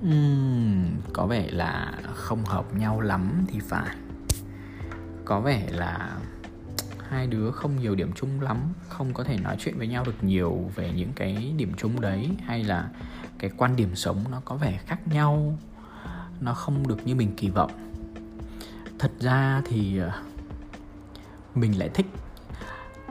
um, 0.03 0.85
có 1.13 1.27
vẻ 1.27 1.49
là 1.51 1.93
không 2.15 2.45
hợp 2.45 2.75
nhau 2.75 3.01
lắm 3.01 3.45
thì 3.49 3.59
phải. 3.61 3.97
Có 5.25 5.41
vẻ 5.41 5.67
là 5.71 6.17
hai 7.09 7.27
đứa 7.27 7.51
không 7.51 7.77
nhiều 7.77 7.95
điểm 7.95 8.13
chung 8.15 8.41
lắm 8.41 8.57
không 8.89 9.15
có 9.15 9.25
thể 9.25 9.39
nói 9.39 9.57
chuyện 9.59 9.79
với 9.79 9.87
nhau 9.87 10.05
được 10.05 10.25
nhiều 10.25 10.71
về 10.75 10.91
những 10.97 11.13
cái 11.15 11.53
điểm 11.57 11.73
chung 11.77 12.01
đấy 12.01 12.31
hay 12.45 12.65
là 12.65 12.89
cái 13.39 13.51
quan 13.57 13.77
điểm 13.77 13.95
sống 13.95 14.25
nó 14.31 14.41
có 14.45 14.57
vẻ 14.57 14.81
khác 14.87 15.09
nhau 15.09 15.59
nó 16.41 16.55
không 16.55 16.89
được 16.89 17.07
như 17.07 17.15
mình 17.15 17.33
kỳ 17.37 17.51
vọng. 17.51 17.71
Thật 18.99 19.11
ra 19.21 19.63
thì 19.65 19.99
ờ, 19.99 20.11
mình 21.55 21.79
lại 21.79 21.89
thích 21.95 22.07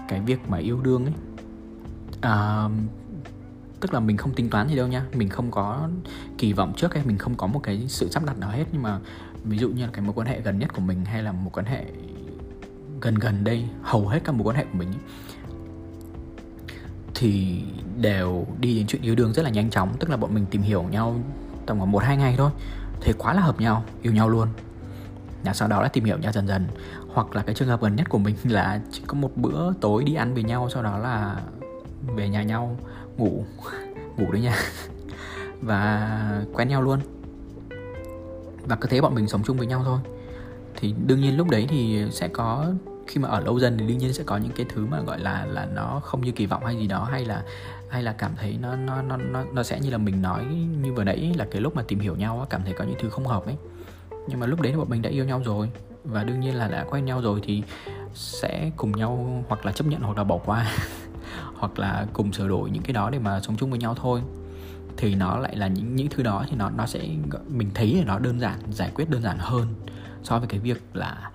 cái 0.07 0.21
việc 0.21 0.39
mà 0.49 0.57
yêu 0.57 0.81
đương 0.81 1.05
ấy. 1.05 1.13
À, 2.21 2.69
tức 3.79 3.93
là 3.93 3.99
mình 3.99 4.17
không 4.17 4.33
tính 4.33 4.49
toán 4.49 4.67
gì 4.67 4.75
đâu 4.75 4.87
nha 4.87 5.05
mình 5.13 5.29
không 5.29 5.51
có 5.51 5.89
kỳ 6.37 6.53
vọng 6.53 6.73
trước 6.77 6.93
hay 6.93 7.03
mình 7.05 7.17
không 7.17 7.35
có 7.35 7.47
một 7.47 7.59
cái 7.63 7.85
sự 7.87 8.09
sắp 8.09 8.25
đặt 8.25 8.37
nào 8.37 8.49
hết 8.49 8.65
nhưng 8.71 8.81
mà 8.81 8.99
ví 9.43 9.57
dụ 9.57 9.69
như 9.69 9.85
là 9.85 9.89
cái 9.93 10.05
mối 10.05 10.13
quan 10.15 10.27
hệ 10.27 10.41
gần 10.41 10.59
nhất 10.59 10.73
của 10.73 10.81
mình 10.81 11.05
hay 11.05 11.23
là 11.23 11.31
một 11.31 11.49
quan 11.53 11.65
hệ 11.65 11.85
gần 13.01 13.15
gần 13.15 13.43
đây, 13.43 13.65
hầu 13.81 14.07
hết 14.07 14.19
các 14.23 14.31
mối 14.35 14.43
quan 14.43 14.55
hệ 14.55 14.63
của 14.63 14.77
mình 14.77 14.93
thì 17.15 17.61
đều 17.97 18.45
đi 18.59 18.77
đến 18.77 18.87
chuyện 18.87 19.01
yêu 19.01 19.15
đương 19.15 19.33
rất 19.33 19.43
là 19.43 19.49
nhanh 19.49 19.69
chóng, 19.69 19.93
tức 19.99 20.09
là 20.09 20.17
bọn 20.17 20.33
mình 20.33 20.45
tìm 20.45 20.61
hiểu 20.61 20.83
nhau 20.83 21.15
tầm 21.65 21.77
khoảng 21.77 21.91
một, 21.91 22.03
hai 22.03 22.17
ngày 22.17 22.35
thôi. 22.37 22.51
Thế 23.01 23.13
quá 23.17 23.33
là 23.33 23.41
hợp 23.41 23.61
nhau, 23.61 23.83
yêu 24.01 24.13
nhau 24.13 24.29
luôn. 24.29 24.47
Và 25.43 25.53
sau 25.53 25.67
đó 25.67 25.81
đã 25.81 25.87
tìm 25.87 26.03
hiểu 26.03 26.17
nhau 26.17 26.31
dần 26.31 26.47
dần. 26.47 26.67
Hoặc 27.13 27.35
là 27.35 27.41
cái 27.41 27.55
trường 27.55 27.67
hợp 27.67 27.81
gần 27.81 27.95
nhất 27.95 28.09
của 28.09 28.17
mình 28.17 28.35
là 28.43 28.81
chỉ 28.91 29.01
có 29.07 29.13
một 29.13 29.31
bữa 29.35 29.73
tối 29.73 30.03
đi 30.03 30.15
ăn 30.15 30.33
với 30.33 30.43
nhau, 30.43 30.69
sau 30.73 30.83
đó 30.83 30.97
là 30.97 31.41
về 32.15 32.29
nhà 32.29 32.43
nhau, 32.43 32.77
ngủ 33.17 33.43
ngủ 34.17 34.31
đấy 34.31 34.41
nha, 34.41 34.55
và 35.61 36.41
quen 36.53 36.67
nhau 36.67 36.81
luôn. 36.81 36.99
Và 38.63 38.75
cứ 38.75 38.87
thế 38.87 39.01
bọn 39.01 39.15
mình 39.15 39.27
sống 39.27 39.43
chung 39.45 39.57
với 39.57 39.67
nhau 39.67 39.81
thôi 39.85 39.99
thì 40.85 40.93
đương 41.07 41.21
nhiên 41.21 41.37
lúc 41.37 41.49
đấy 41.49 41.65
thì 41.69 42.03
sẽ 42.11 42.27
có, 42.27 42.73
khi 43.07 43.21
mà 43.21 43.29
ở 43.29 43.39
lâu 43.39 43.59
dần 43.59 43.77
thì 43.77 43.87
đương 43.87 43.97
nhiên 43.97 44.13
sẽ 44.13 44.23
có 44.23 44.37
những 44.37 44.51
cái 44.55 44.65
thứ 44.69 44.85
mà 44.85 45.01
gọi 45.01 45.19
là 45.19 45.45
là 45.45 45.65
nó 45.65 46.01
không 46.03 46.21
như 46.21 46.31
kỳ 46.31 46.45
vọng 46.45 46.65
hay 46.65 46.77
gì 46.77 46.87
đó, 46.87 47.07
hay 47.11 47.25
là 47.25 47.43
hay 47.89 48.03
là 48.03 48.13
cảm 48.13 48.31
thấy 48.37 48.57
nó 48.61 48.75
nó 48.75 49.01
nó 49.01 49.17
nó 49.17 49.43
nó 49.53 49.63
sẽ 49.63 49.79
như 49.79 49.89
là 49.89 49.97
mình 49.97 50.21
nói 50.21 50.45
như 50.81 50.93
vừa 50.93 51.03
nãy 51.03 51.33
là 51.37 51.45
cái 51.51 51.61
lúc 51.61 51.75
mà 51.75 51.83
tìm 51.87 51.99
hiểu 51.99 52.15
nhau 52.15 52.47
cảm 52.49 52.63
thấy 52.63 52.73
có 52.73 52.83
những 52.83 52.95
thứ 52.99 53.09
không 53.09 53.27
hợp 53.27 53.45
ấy. 53.45 53.55
Nhưng 54.27 54.39
mà 54.39 54.47
lúc 54.47 54.61
đấy 54.61 54.71
thì 54.71 54.77
bọn 54.77 54.89
mình 54.89 55.01
đã 55.01 55.09
yêu 55.09 55.25
nhau 55.25 55.41
rồi 55.45 55.69
và 56.03 56.23
đương 56.23 56.39
nhiên 56.39 56.55
là 56.55 56.67
đã 56.67 56.85
quen 56.89 57.05
nhau 57.05 57.21
rồi 57.21 57.39
thì 57.43 57.63
sẽ 58.13 58.71
cùng 58.77 58.91
nhau 58.91 59.43
hoặc 59.47 59.65
là 59.65 59.71
chấp 59.71 59.87
nhận 59.87 60.01
hoặc 60.01 60.17
là 60.17 60.23
bỏ 60.23 60.37
qua 60.45 60.71
hoặc 61.55 61.79
là 61.79 62.07
cùng 62.13 62.33
sửa 62.33 62.47
đổi 62.47 62.71
những 62.71 62.83
cái 62.83 62.93
đó 62.93 63.09
để 63.09 63.19
mà 63.19 63.39
sống 63.39 63.57
chung 63.57 63.69
với 63.69 63.79
nhau 63.79 63.95
thôi. 64.01 64.21
Thì 64.97 65.15
nó 65.15 65.39
lại 65.39 65.55
là 65.55 65.67
những 65.67 65.95
những 65.95 66.07
thứ 66.09 66.23
đó 66.23 66.45
thì 66.49 66.55
nó 66.55 66.69
nó 66.69 66.85
sẽ, 66.85 66.99
mình 67.47 67.69
thấy 67.73 67.93
là 67.93 68.03
nó 68.05 68.19
đơn 68.19 68.39
giản, 68.39 68.59
giải 68.71 68.91
quyết 68.95 69.09
đơn 69.09 69.21
giản 69.21 69.37
hơn 69.39 69.67
so 70.25 70.39
với 70.39 70.47
cái 70.47 70.59
việc 70.59 70.83
là 70.93 71.31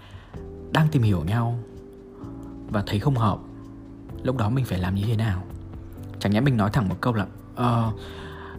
đang 0.73 0.89
tìm 0.89 1.03
hiểu 1.03 1.25
nhau 1.25 1.59
và 2.69 2.83
thấy 2.87 2.99
không 2.99 3.15
hợp 3.15 3.39
lúc 4.23 4.37
đó 4.37 4.51
mình 4.51 4.65
phải 4.65 4.79
làm 4.79 4.95
như 4.95 5.03
thế 5.07 5.17
nào? 5.17 5.43
Chẳng 6.19 6.33
nhẽ 6.33 6.41
mình 6.41 6.57
nói 6.57 6.71
thẳng 6.73 6.89
một 6.89 6.97
câu 7.01 7.15
là 7.15 7.27
uh, 7.53 7.95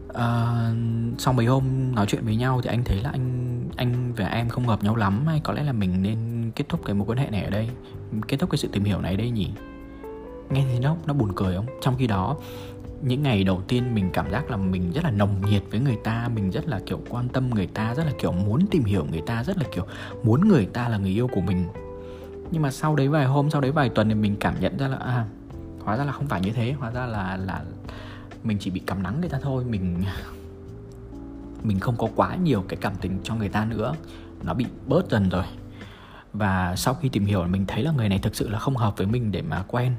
uh, 0.09 1.19
sau 1.19 1.33
mấy 1.33 1.45
hôm 1.45 1.95
nói 1.95 2.05
chuyện 2.09 2.25
với 2.25 2.35
nhau 2.35 2.61
thì 2.63 2.69
anh 2.69 2.83
thấy 2.83 3.01
là 3.01 3.09
anh 3.09 3.47
anh 3.75 4.13
và 4.13 4.25
em 4.25 4.49
không 4.49 4.67
hợp 4.67 4.83
nhau 4.83 4.95
lắm 4.95 5.27
hay 5.27 5.41
có 5.43 5.53
lẽ 5.53 5.63
là 5.63 5.71
mình 5.71 6.01
nên 6.01 6.51
kết 6.55 6.65
thúc 6.69 6.81
cái 6.85 6.95
mối 6.95 7.07
quan 7.07 7.17
hệ 7.17 7.29
này 7.29 7.43
ở 7.43 7.49
đây 7.49 7.69
kết 8.27 8.37
thúc 8.37 8.49
cái 8.49 8.57
sự 8.57 8.67
tìm 8.71 8.83
hiểu 8.83 9.01
này 9.01 9.17
đây 9.17 9.29
nhỉ? 9.29 9.51
Nghe 10.49 10.65
thì 10.71 10.79
nó 10.79 10.95
nó 11.05 11.13
buồn 11.13 11.31
cười 11.35 11.55
không? 11.55 11.65
Trong 11.81 11.95
khi 11.97 12.07
đó 12.07 12.37
những 13.01 13.23
ngày 13.23 13.43
đầu 13.43 13.61
tiên 13.67 13.95
mình 13.95 14.09
cảm 14.13 14.31
giác 14.31 14.51
là 14.51 14.57
mình 14.57 14.91
rất 14.91 15.03
là 15.03 15.11
nồng 15.11 15.41
nhiệt 15.49 15.63
với 15.71 15.79
người 15.79 15.97
ta, 16.03 16.29
mình 16.35 16.51
rất 16.51 16.67
là, 16.67 16.79
kiểu, 16.85 17.01
quan 17.09 17.29
tâm 17.29 17.49
người 17.49 17.67
ta, 17.67 17.95
rất 17.95 18.05
là, 18.05 18.11
kiểu, 18.19 18.31
muốn 18.31 18.67
tìm 18.71 18.83
hiểu 18.83 19.05
người 19.11 19.21
ta, 19.21 19.43
rất 19.43 19.57
là, 19.57 19.63
kiểu, 19.75 19.85
muốn 20.23 20.47
người 20.47 20.65
ta 20.65 20.89
là 20.89 20.97
người 20.97 21.11
yêu 21.11 21.27
của 21.27 21.41
mình. 21.41 21.65
Nhưng 22.51 22.61
mà 22.61 22.71
sau 22.71 22.95
đấy 22.95 23.07
vài 23.07 23.25
hôm, 23.25 23.49
sau 23.49 23.61
đấy 23.61 23.71
vài 23.71 23.89
tuần 23.89 24.09
thì 24.09 24.15
mình 24.15 24.35
cảm 24.39 24.55
nhận 24.59 24.77
ra 24.77 24.87
là 24.87 24.97
à 24.97 25.25
hóa 25.83 25.97
ra 25.97 26.03
là 26.03 26.11
không 26.11 26.27
phải 26.27 26.41
như 26.41 26.51
thế, 26.51 26.71
hóa 26.71 26.91
ra 26.91 27.05
là 27.05 27.37
là 27.37 27.63
mình 28.43 28.57
chỉ 28.59 28.71
bị 28.71 28.79
cắm 28.79 29.03
nắng 29.03 29.21
người 29.21 29.29
ta 29.29 29.39
thôi, 29.41 29.65
mình 29.65 30.03
mình 31.63 31.79
không 31.79 31.95
có 31.97 32.07
quá 32.15 32.35
nhiều 32.35 32.65
cái 32.67 32.77
cảm 32.81 32.93
tình 33.01 33.19
cho 33.23 33.35
người 33.35 33.49
ta 33.49 33.65
nữa. 33.65 33.95
Nó 34.43 34.53
bị 34.53 34.65
bớt 34.87 35.09
dần 35.09 35.29
rồi. 35.29 35.43
Và 36.33 36.75
sau 36.75 36.93
khi 36.93 37.09
tìm 37.09 37.25
hiểu 37.25 37.43
mình 37.43 37.65
thấy 37.67 37.83
là 37.83 37.91
người 37.91 38.09
này 38.09 38.19
thực 38.19 38.35
sự 38.35 38.49
là 38.49 38.59
không 38.59 38.75
hợp 38.75 38.97
với 38.97 39.07
mình 39.07 39.31
để 39.31 39.41
mà 39.41 39.63
quen. 39.67 39.93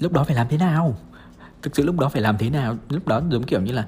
Lúc 0.00 0.12
đó 0.12 0.24
phải 0.24 0.36
làm 0.36 0.46
thế 0.50 0.58
nào? 0.58 0.94
Thực 1.64 1.76
sự 1.76 1.84
lúc 1.84 1.98
đó 1.98 2.08
phải 2.08 2.22
làm 2.22 2.38
thế 2.38 2.50
nào? 2.50 2.76
Lúc 2.88 3.08
đó 3.08 3.22
giống 3.30 3.42
kiểu 3.42 3.60
như 3.60 3.72
là 3.72 3.86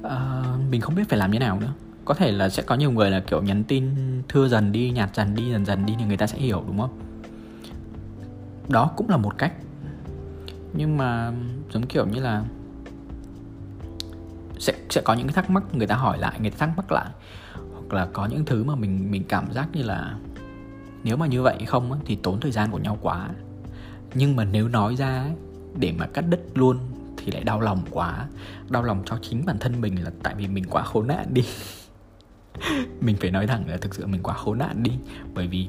uh, 0.00 0.70
mình 0.70 0.80
không 0.80 0.94
biết 0.94 1.02
phải 1.08 1.18
làm 1.18 1.30
như 1.30 1.38
nào 1.38 1.60
nữa. 1.60 1.72
Có 2.04 2.14
thể 2.14 2.32
là 2.32 2.48
sẽ 2.48 2.62
có 2.62 2.74
nhiều 2.74 2.90
người 2.90 3.10
là 3.10 3.20
kiểu 3.20 3.42
nhắn 3.42 3.64
tin 3.64 3.84
thưa 4.28 4.48
dần 4.48 4.72
đi 4.72 4.90
nhạt 4.90 5.14
dần 5.14 5.34
đi 5.34 5.50
dần 5.50 5.64
dần 5.64 5.86
đi 5.86 5.94
thì 5.98 6.04
người 6.04 6.16
ta 6.16 6.26
sẽ 6.26 6.38
hiểu 6.38 6.64
đúng 6.66 6.78
không? 6.78 6.98
Đó 8.68 8.90
cũng 8.96 9.08
là 9.08 9.16
một 9.16 9.38
cách. 9.38 9.52
Nhưng 10.72 10.96
mà 10.96 11.32
giống 11.72 11.86
kiểu 11.86 12.06
như 12.06 12.20
là 12.20 12.44
sẽ 14.58 14.72
sẽ 14.90 15.00
có 15.00 15.14
những 15.14 15.26
cái 15.26 15.34
thắc 15.34 15.50
mắc 15.50 15.74
người 15.74 15.86
ta 15.86 15.94
hỏi 15.94 16.18
lại 16.18 16.40
người 16.40 16.50
ta 16.50 16.56
thắc 16.58 16.76
mắc 16.76 16.92
lại. 16.92 17.06
Hoặc 17.72 17.94
là 17.94 18.06
có 18.12 18.26
những 18.26 18.44
thứ 18.44 18.64
mà 18.64 18.74
mình 18.74 19.10
mình 19.10 19.24
cảm 19.28 19.52
giác 19.52 19.68
như 19.72 19.82
là 19.82 20.14
nếu 21.04 21.16
mà 21.16 21.26
như 21.26 21.42
vậy 21.42 21.64
không 21.66 22.00
thì 22.04 22.16
tốn 22.16 22.40
thời 22.40 22.52
gian 22.52 22.70
của 22.70 22.78
nhau 22.78 22.98
quá. 23.02 23.28
Nhưng 24.14 24.36
mà 24.36 24.44
nếu 24.44 24.68
nói 24.68 24.96
ra 24.96 25.24
để 25.78 25.94
mà 25.98 26.06
cắt 26.06 26.20
đứt 26.20 26.40
luôn 26.54 26.78
thì 27.26 27.32
lại 27.32 27.44
đau 27.44 27.60
lòng 27.60 27.82
quá. 27.90 28.26
Đau 28.70 28.82
lòng 28.82 29.02
cho 29.06 29.18
chính 29.22 29.46
bản 29.46 29.58
thân 29.58 29.80
mình 29.80 30.04
là 30.04 30.10
tại 30.22 30.34
vì 30.34 30.48
mình 30.48 30.64
quá 30.70 30.82
khốn 30.82 31.06
nạn 31.06 31.26
đi. 31.30 31.44
Mình 33.00 33.16
phải 33.20 33.30
nói 33.30 33.46
thẳng 33.46 33.64
là 33.68 33.76
thực 33.76 33.94
sự 33.94 34.06
mình 34.06 34.22
quá 34.22 34.34
khốn 34.34 34.58
nạn 34.58 34.82
đi. 34.82 34.92
Bởi 35.34 35.46
vì 35.46 35.68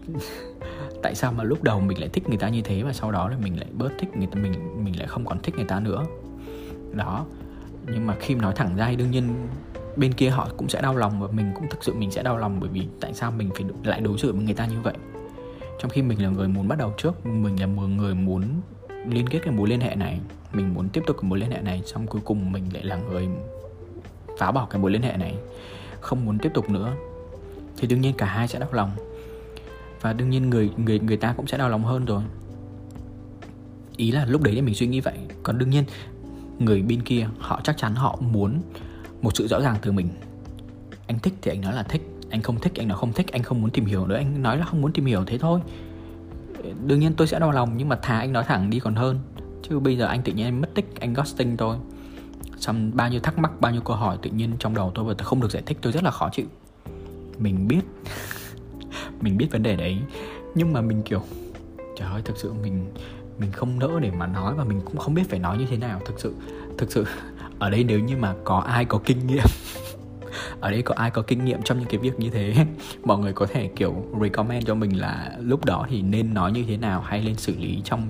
tại 1.03 1.15
sao 1.15 1.31
mà 1.31 1.43
lúc 1.43 1.63
đầu 1.63 1.79
mình 1.79 1.99
lại 1.99 2.09
thích 2.09 2.29
người 2.29 2.37
ta 2.37 2.49
như 2.49 2.61
thế 2.61 2.83
và 2.83 2.93
sau 2.93 3.11
đó 3.11 3.29
là 3.29 3.37
mình 3.37 3.59
lại 3.59 3.67
bớt 3.73 3.89
thích 3.99 4.09
người 4.17 4.27
ta, 4.27 4.39
mình 4.41 4.83
mình 4.83 4.99
lại 4.99 5.07
không 5.07 5.25
còn 5.25 5.39
thích 5.39 5.55
người 5.55 5.65
ta 5.65 5.79
nữa. 5.79 6.05
Đó. 6.93 7.25
Nhưng 7.85 8.07
mà 8.07 8.15
khi 8.19 8.35
nói 8.35 8.53
thẳng 8.55 8.75
ra 8.75 8.87
thì 8.89 8.95
đương 8.95 9.11
nhiên 9.11 9.47
bên 9.95 10.13
kia 10.13 10.29
họ 10.29 10.47
cũng 10.57 10.69
sẽ 10.69 10.81
đau 10.81 10.95
lòng 10.95 11.21
và 11.21 11.27
mình 11.31 11.51
cũng 11.55 11.69
thực 11.69 11.83
sự 11.83 11.93
mình 11.93 12.11
sẽ 12.11 12.23
đau 12.23 12.37
lòng 12.37 12.59
bởi 12.59 12.69
vì 12.69 12.87
tại 13.01 13.13
sao 13.13 13.31
mình 13.31 13.49
phải 13.55 13.65
lại 13.83 14.01
đối 14.01 14.17
xử 14.17 14.33
với 14.33 14.43
người 14.43 14.53
ta 14.53 14.65
như 14.65 14.81
vậy. 14.83 14.95
Trong 15.79 15.91
khi 15.91 16.01
mình 16.01 16.23
là 16.23 16.29
người 16.29 16.47
muốn 16.47 16.67
bắt 16.67 16.77
đầu 16.77 16.93
trước, 16.97 17.25
mình 17.25 17.59
là 17.59 17.67
một 17.67 17.87
người 17.87 18.15
muốn 18.15 18.43
liên 19.05 19.29
kết 19.29 19.39
cái 19.43 19.53
mối 19.53 19.69
liên 19.69 19.79
hệ 19.79 19.95
này. 19.95 20.19
Mình 20.53 20.73
muốn 20.73 20.89
tiếp 20.89 21.01
tục 21.07 21.17
cái 21.21 21.29
mối 21.29 21.39
liên 21.39 21.51
hệ 21.51 21.61
này, 21.61 21.81
xong 21.85 22.07
cuối 22.07 22.21
cùng 22.25 22.51
mình 22.51 22.63
lại 22.73 22.83
là 22.83 22.95
người 22.95 23.27
phá 24.39 24.51
bỏ 24.51 24.67
cái 24.69 24.81
mối 24.81 24.91
liên 24.91 25.01
hệ 25.01 25.17
này. 25.17 25.35
Không 26.01 26.25
muốn 26.25 26.37
tiếp 26.39 26.51
tục 26.53 26.69
nữa. 26.69 26.93
Thì 27.77 27.87
đương 27.87 28.01
nhiên 28.01 28.13
cả 28.17 28.25
hai 28.25 28.47
sẽ 28.47 28.59
đau 28.59 28.69
lòng. 28.73 28.91
Và 30.01 30.13
đương 30.13 30.29
nhiên 30.29 30.49
người 30.49 30.69
người 30.77 30.99
người 30.99 31.17
ta 31.17 31.33
cũng 31.37 31.47
sẽ 31.47 31.57
đau 31.57 31.69
lòng 31.69 31.83
hơn 31.83 32.05
rồi. 32.05 32.23
Ý 33.97 34.11
là 34.11 34.25
lúc 34.25 34.41
đấy 34.41 34.55
thì 34.55 34.61
mình 34.61 34.75
suy 34.75 34.87
nghĩ 34.87 34.99
vậy. 34.99 35.17
Còn 35.43 35.57
đương 35.57 35.69
nhiên, 35.69 35.83
người 36.59 36.81
bên 36.81 37.01
kia, 37.01 37.27
họ 37.39 37.61
chắc 37.63 37.77
chắn 37.77 37.95
họ 37.95 38.17
muốn 38.21 38.61
một 39.21 39.35
sự 39.35 39.47
rõ 39.47 39.61
ràng 39.61 39.75
từ 39.81 39.91
mình. 39.91 40.09
Anh 41.07 41.19
thích 41.19 41.33
thì 41.41 41.51
anh 41.51 41.61
nói 41.61 41.73
là 41.73 41.83
thích, 41.83 42.01
anh 42.29 42.41
không 42.41 42.59
thích 42.59 42.73
anh 42.75 42.87
nói 42.87 42.97
không 42.97 43.13
thích, 43.13 43.31
anh 43.31 43.43
không 43.43 43.61
muốn 43.61 43.71
tìm 43.71 43.85
hiểu 43.85 44.07
nữa, 44.07 44.15
anh 44.15 44.43
nói 44.43 44.57
là 44.57 44.65
không 44.65 44.81
muốn 44.81 44.93
tìm 44.93 45.05
hiểu 45.05 45.23
thế 45.25 45.37
thôi 45.37 45.59
đương 46.85 46.99
nhiên 46.99 47.13
tôi 47.17 47.27
sẽ 47.27 47.39
đau 47.39 47.51
lòng, 47.51 47.77
nhưng 47.77 47.89
mà 47.89 47.95
thà 47.95 48.19
anh 48.19 48.33
nói 48.33 48.43
thẳng 48.43 48.69
đi 48.69 48.79
còn 48.79 48.95
hơn. 48.95 49.19
Chứ 49.69 49.79
bây 49.79 49.97
giờ 49.97 50.05
anh 50.05 50.23
tự 50.23 50.33
nhiên 50.33 50.45
anh 50.45 50.61
mất 50.61 50.69
tích, 50.73 50.85
anh 50.99 51.13
ghosting 51.13 51.57
tôi. 51.57 51.77
Xong 52.57 52.91
bao 52.93 53.09
nhiêu 53.09 53.19
thắc 53.19 53.39
mắc, 53.39 53.61
bao 53.61 53.71
nhiêu 53.71 53.81
câu 53.81 53.95
hỏi 53.95 54.17
tự 54.21 54.29
nhiên 54.29 54.51
trong 54.59 54.75
đầu 54.75 54.91
tôi 54.95 55.05
và 55.05 55.13
tôi 55.17 55.25
không 55.25 55.41
được 55.41 55.51
giải 55.51 55.63
thích, 55.65 55.77
tôi 55.81 55.93
rất 55.93 56.03
là 56.03 56.11
khó 56.11 56.29
chịu. 56.31 56.45
Mình 57.37 57.67
biết. 57.67 57.81
Mình 59.21 59.37
biết 59.37 59.47
vấn 59.51 59.63
đề 59.63 59.75
đấy. 59.75 59.97
Nhưng 60.55 60.73
mà 60.73 60.81
mình, 60.81 61.01
kiểu, 61.03 61.21
trời 61.97 62.09
ơi, 62.11 62.21
thực 62.25 62.37
sự 62.37 62.53
mình 62.53 62.85
mình 63.39 63.51
không 63.51 63.79
nỡ 63.79 63.99
để 64.01 64.11
mà 64.11 64.27
nói 64.27 64.53
và 64.53 64.63
mình 64.63 64.81
cũng 64.85 64.97
không 64.97 65.13
biết 65.13 65.29
phải 65.29 65.39
nói 65.39 65.57
như 65.57 65.65
thế 65.69 65.77
nào, 65.77 66.01
thực 66.05 66.19
sự 66.19 66.33
thực 66.77 66.91
sự. 66.91 67.05
Ở 67.59 67.69
đây 67.69 67.83
nếu 67.83 67.99
như 67.99 68.17
mà 68.17 68.35
có 68.43 68.57
ai 68.59 68.85
có 68.85 68.99
kinh 69.05 69.27
nghiệm 69.27 69.45
ở 70.59 70.71
đây 70.71 70.81
có 70.81 70.95
ai 70.95 71.11
có 71.11 71.21
kinh 71.21 71.45
nghiệm 71.45 71.61
trong 71.61 71.79
những 71.79 71.87
cái 71.87 71.97
việc 71.97 72.19
như 72.19 72.29
thế? 72.29 72.65
Mọi 73.03 73.17
người 73.17 73.33
có 73.33 73.45
thể, 73.45 73.69
kiểu, 73.75 74.05
recommend 74.21 74.67
cho 74.67 74.75
mình 74.75 74.99
là 74.99 75.37
lúc 75.39 75.65
đó 75.65 75.85
thì 75.89 76.01
nên 76.01 76.33
nói 76.33 76.51
như 76.51 76.63
thế 76.67 76.77
nào 76.77 77.01
hay 77.01 77.21
nên 77.25 77.35
xử 77.35 77.55
lý 77.57 77.81
trong 77.83 78.07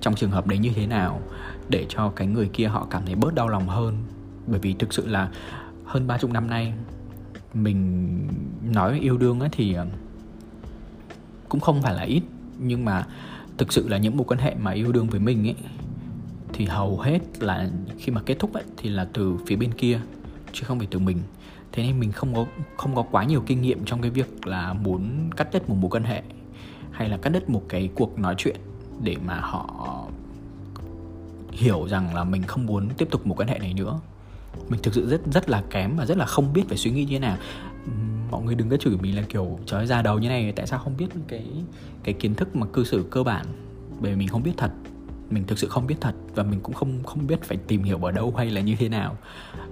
trong 0.00 0.14
trường 0.14 0.30
hợp 0.30 0.46
đấy 0.46 0.58
như 0.58 0.70
thế 0.74 0.86
nào 0.86 1.20
để 1.68 1.86
cho 1.88 2.12
cái 2.16 2.26
người 2.26 2.48
kia 2.52 2.66
họ 2.66 2.86
cảm 2.90 3.02
thấy 3.06 3.14
bớt 3.14 3.34
đau 3.34 3.48
lòng 3.48 3.68
hơn? 3.68 3.96
Bởi 4.46 4.60
vì 4.60 4.72
thực 4.72 4.92
sự 4.92 5.06
là 5.06 5.28
hơn 5.84 6.06
ba 6.06 6.18
chục 6.18 6.30
năm 6.30 6.50
nay, 6.50 6.72
mình 7.54 8.08
nói 8.72 8.98
yêu 9.00 9.18
đương 9.18 9.40
ấy 9.40 9.48
thì 9.52 9.74
ờ, 9.74 9.86
cũng 11.48 11.60
không 11.60 11.82
phải 11.82 11.94
là 11.94 12.02
ít. 12.02 12.22
Nhưng 12.58 12.84
mà 12.84 13.06
thực 13.58 13.72
sự 13.72 13.88
là 13.88 13.96
những 13.98 14.16
mối 14.16 14.24
quan 14.28 14.40
hệ 14.40 14.54
mà 14.54 14.70
yêu 14.70 14.92
đương 14.92 15.06
với 15.06 15.20
mình 15.20 15.48
ấy, 15.48 15.56
thì 16.52 16.64
hầu 16.64 17.00
hết 17.00 17.18
là 17.40 17.68
khi 17.98 18.12
mà 18.12 18.20
kết 18.26 18.38
thúc 18.38 18.52
ấy, 18.52 18.64
thì 18.76 18.88
là 18.88 19.06
từ 19.12 19.36
phía 19.46 19.56
bên 19.56 19.74
kia, 19.74 20.00
chứ 20.52 20.62
không 20.66 20.78
phải 20.78 20.88
từ 20.90 20.98
mình 20.98 21.18
thế 21.72 21.82
nên 21.82 22.00
mình 22.00 22.12
không 22.12 22.34
có 22.34 22.46
không 22.76 22.94
có 22.94 23.02
quá 23.02 23.24
nhiều 23.24 23.42
kinh 23.46 23.62
nghiệm 23.62 23.84
trong 23.84 24.02
cái 24.02 24.10
việc 24.10 24.46
là 24.46 24.72
muốn 24.72 25.30
cắt 25.36 25.48
đứt 25.52 25.68
một 25.68 25.76
mối 25.80 25.90
quan 25.90 26.04
hệ 26.04 26.22
hay 26.90 27.08
là 27.08 27.16
cắt 27.16 27.30
đứt 27.30 27.50
một 27.50 27.62
cái 27.68 27.90
cuộc 27.94 28.18
nói 28.18 28.34
chuyện 28.38 28.56
để 29.02 29.16
mà 29.26 29.40
họ 29.40 30.06
hiểu 31.52 31.88
rằng 31.88 32.14
là 32.14 32.24
mình 32.24 32.42
không 32.42 32.66
muốn 32.66 32.88
tiếp 32.98 33.08
tục 33.10 33.26
một 33.26 33.34
quan 33.38 33.48
hệ 33.48 33.58
này 33.58 33.74
nữa. 33.74 34.00
Mình 34.68 34.80
thực 34.82 34.94
sự 34.94 35.08
rất 35.08 35.20
rất 35.32 35.50
là 35.50 35.62
kém 35.70 35.96
và 35.96 36.06
rất 36.06 36.18
là 36.18 36.26
không 36.26 36.52
biết 36.52 36.62
phải 36.68 36.76
suy 36.76 36.90
nghĩ 36.90 37.04
như 37.04 37.12
thế 37.12 37.18
nào. 37.18 37.36
Mọi 38.30 38.42
người 38.42 38.54
đừng 38.54 38.68
có 38.68 38.76
chửi 38.76 38.96
mình 38.96 39.16
là 39.16 39.22
kiểu, 39.28 39.58
trời 39.66 39.86
ra 39.86 40.02
đầu 40.02 40.18
như 40.18 40.28
này, 40.28 40.52
tại 40.52 40.66
sao 40.66 40.78
không 40.78 40.96
biết 40.96 41.06
cái 41.28 41.46
cái 42.02 42.14
kiến 42.14 42.34
thức 42.34 42.56
mà 42.56 42.66
cư 42.66 42.84
xử 42.84 43.06
cơ 43.10 43.22
bản 43.22 43.46
bởi 44.00 44.10
vì 44.10 44.18
mình 44.18 44.28
không 44.28 44.42
biết 44.42 44.52
thật? 44.56 44.70
Mình 45.30 45.44
thực 45.46 45.58
sự 45.58 45.68
không 45.68 45.86
biết 45.86 45.94
thật 46.00 46.14
và 46.34 46.42
mình 46.42 46.60
cũng 46.60 46.74
không 46.74 47.02
không 47.04 47.26
biết 47.26 47.42
phải 47.42 47.56
tìm 47.56 47.82
hiểu 47.82 48.04
ở 48.04 48.12
đâu 48.12 48.34
hay 48.36 48.50
là 48.50 48.60
như 48.60 48.76
thế 48.78 48.88
nào. 48.88 49.16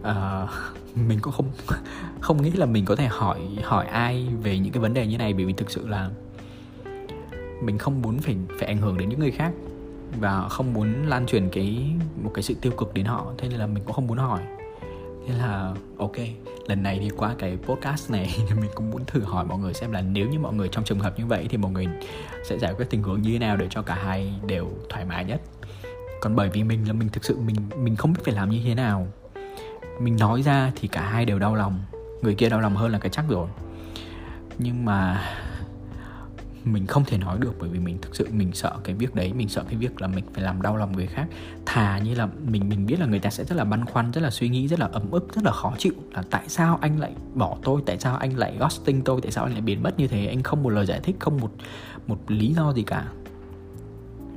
À, 0.02 0.46
mình 1.08 1.18
cũng 1.22 1.32
không 1.32 1.50
không 2.20 2.42
nghĩ 2.42 2.50
là 2.50 2.66
mình 2.66 2.84
có 2.84 2.96
thể 2.96 3.06
hỏi 3.06 3.40
hỏi 3.62 3.86
ai 3.86 4.28
về 4.42 4.58
những 4.58 4.72
cái 4.72 4.80
vấn 4.80 4.94
đề 4.94 5.06
như 5.06 5.18
này 5.18 5.32
bởi 5.32 5.44
vì 5.44 5.52
thực 5.52 5.70
sự 5.70 5.88
là 5.88 6.10
mình 7.62 7.78
không 7.78 8.02
muốn 8.02 8.18
phải 8.18 8.36
phải 8.58 8.68
ảnh 8.68 8.78
hưởng 8.78 8.98
đến 8.98 9.08
những 9.08 9.20
người 9.20 9.30
khác 9.30 9.52
và 10.20 10.48
không 10.48 10.74
muốn 10.74 11.06
lan 11.06 11.26
truyền 11.26 11.48
cái 11.52 11.90
một 12.22 12.30
cái 12.34 12.42
sự 12.42 12.54
tiêu 12.60 12.72
cực 12.72 12.94
đến 12.94 13.04
họ 13.04 13.32
thế 13.38 13.48
nên 13.48 13.58
là 13.58 13.66
mình 13.66 13.84
cũng 13.84 13.94
không 13.94 14.06
muốn 14.06 14.18
hỏi 14.18 14.40
thế 15.28 15.34
là, 15.34 15.74
ok, 15.98 16.16
lần 16.66 16.82
này 16.82 16.98
đi 16.98 17.08
qua 17.16 17.34
cái 17.38 17.58
podcast 17.66 18.10
này 18.10 18.38
mình 18.60 18.70
cũng 18.74 18.90
muốn 18.90 19.04
thử 19.06 19.20
hỏi 19.20 19.44
mọi 19.44 19.58
người 19.58 19.74
xem 19.74 19.92
là 19.92 20.00
nếu 20.00 20.28
như 20.28 20.38
mọi 20.38 20.54
người 20.54 20.68
trong 20.68 20.84
trường 20.84 21.00
hợp 21.00 21.18
như 21.18 21.26
vậy 21.26 21.46
thì 21.50 21.56
mọi 21.56 21.72
người 21.72 21.86
sẽ 22.44 22.58
giải 22.58 22.74
quyết 22.74 22.86
tình 22.90 23.02
huống 23.02 23.22
như 23.22 23.32
thế 23.32 23.38
nào 23.38 23.56
để 23.56 23.66
cho 23.70 23.82
cả 23.82 23.94
hai 23.94 24.32
đều 24.46 24.68
thoải 24.88 25.04
mái 25.04 25.24
nhất? 25.24 25.40
Còn 26.20 26.36
bởi 26.36 26.48
vì 26.48 26.64
mình 26.64 26.88
là 26.88 26.92
mình 26.92 27.08
thực 27.08 27.24
sự 27.24 27.38
mình 27.38 27.56
mình 27.76 27.96
không 27.96 28.12
biết 28.12 28.20
phải 28.24 28.34
làm 28.34 28.50
như 28.50 28.60
thế 28.64 28.74
nào. 28.74 29.06
Mình 30.00 30.16
nói 30.16 30.42
ra 30.42 30.72
thì 30.76 30.88
cả 30.88 31.02
hai 31.02 31.24
đều 31.24 31.38
đau 31.38 31.54
lòng. 31.54 31.80
Người 32.22 32.34
kia 32.34 32.48
đau 32.48 32.60
lòng 32.60 32.76
hơn 32.76 32.92
là 32.92 32.98
cái 32.98 33.10
chắc 33.10 33.24
rồi. 33.28 33.48
Nhưng 34.58 34.84
mà 34.84 35.24
mình 36.72 36.86
không 36.86 37.04
thể 37.04 37.18
nói 37.18 37.38
được 37.38 37.54
bởi 37.58 37.68
vì 37.68 37.78
mình 37.78 37.98
thực 38.02 38.16
sự 38.16 38.28
mình 38.32 38.52
sợ 38.52 38.76
cái 38.84 38.94
việc 38.94 39.14
đấy, 39.14 39.32
mình 39.32 39.48
sợ 39.48 39.64
cái 39.68 39.76
việc 39.76 40.00
là 40.02 40.08
mình 40.08 40.24
phải 40.32 40.44
làm 40.44 40.62
đau 40.62 40.76
lòng 40.76 40.92
người 40.92 41.06
khác. 41.06 41.26
Thà 41.66 41.98
như 41.98 42.14
là 42.14 42.28
mình 42.46 42.68
mình 42.68 42.86
biết 42.86 43.00
là 43.00 43.06
người 43.06 43.18
ta 43.18 43.30
sẽ 43.30 43.44
rất 43.44 43.56
là 43.56 43.64
băn 43.64 43.84
khoăn, 43.84 44.10
rất 44.10 44.20
là 44.20 44.30
suy 44.30 44.48
nghĩ, 44.48 44.68
rất 44.68 44.80
là 44.80 44.88
ấm 44.92 45.10
ức, 45.10 45.34
rất 45.34 45.44
là 45.44 45.52
khó 45.52 45.74
chịu 45.78 45.92
là 46.12 46.22
tại 46.30 46.42
sao 46.48 46.78
anh 46.80 47.00
lại 47.00 47.12
bỏ 47.34 47.56
tôi, 47.62 47.82
tại 47.86 47.98
sao 47.98 48.16
anh 48.16 48.36
lại 48.36 48.56
ghosting 48.60 49.02
tôi, 49.02 49.20
tại 49.20 49.32
sao 49.32 49.44
anh 49.44 49.52
lại 49.52 49.60
biến 49.60 49.82
mất 49.82 49.98
như 49.98 50.06
thế? 50.06 50.26
Anh 50.26 50.42
không 50.42 50.62
một 50.62 50.70
lời 50.70 50.86
giải 50.86 51.00
thích, 51.02 51.16
không 51.18 51.40
một 51.40 51.50
một 52.06 52.18
lý 52.28 52.54
do 52.54 52.72
gì 52.72 52.82
cả. 52.82 53.04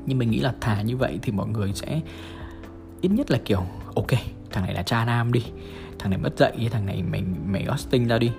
Nhưng 0.05 0.17
mình 0.17 0.31
nghĩ 0.31 0.39
là 0.39 0.53
thà 0.61 0.81
như 0.81 0.97
vậy 0.97 1.19
thì 1.21 1.31
mọi 1.31 1.47
người 1.47 1.73
sẽ 1.73 2.01
ít 3.01 3.09
nhất 3.09 3.31
là 3.31 3.39
kiểu, 3.45 3.63
ok, 3.95 4.11
thằng 4.51 4.63
này 4.63 4.73
là 4.73 4.83
cha 4.83 5.05
nam 5.05 5.31
đi, 5.31 5.43
thằng 5.99 6.09
này 6.09 6.19
mất 6.19 6.37
dạy, 6.37 6.69
thằng 6.71 6.85
này 6.85 7.03
mày 7.03 7.23
mày 7.45 7.65
ghosting 7.65 8.07
ra 8.07 8.17
đi 8.17 8.31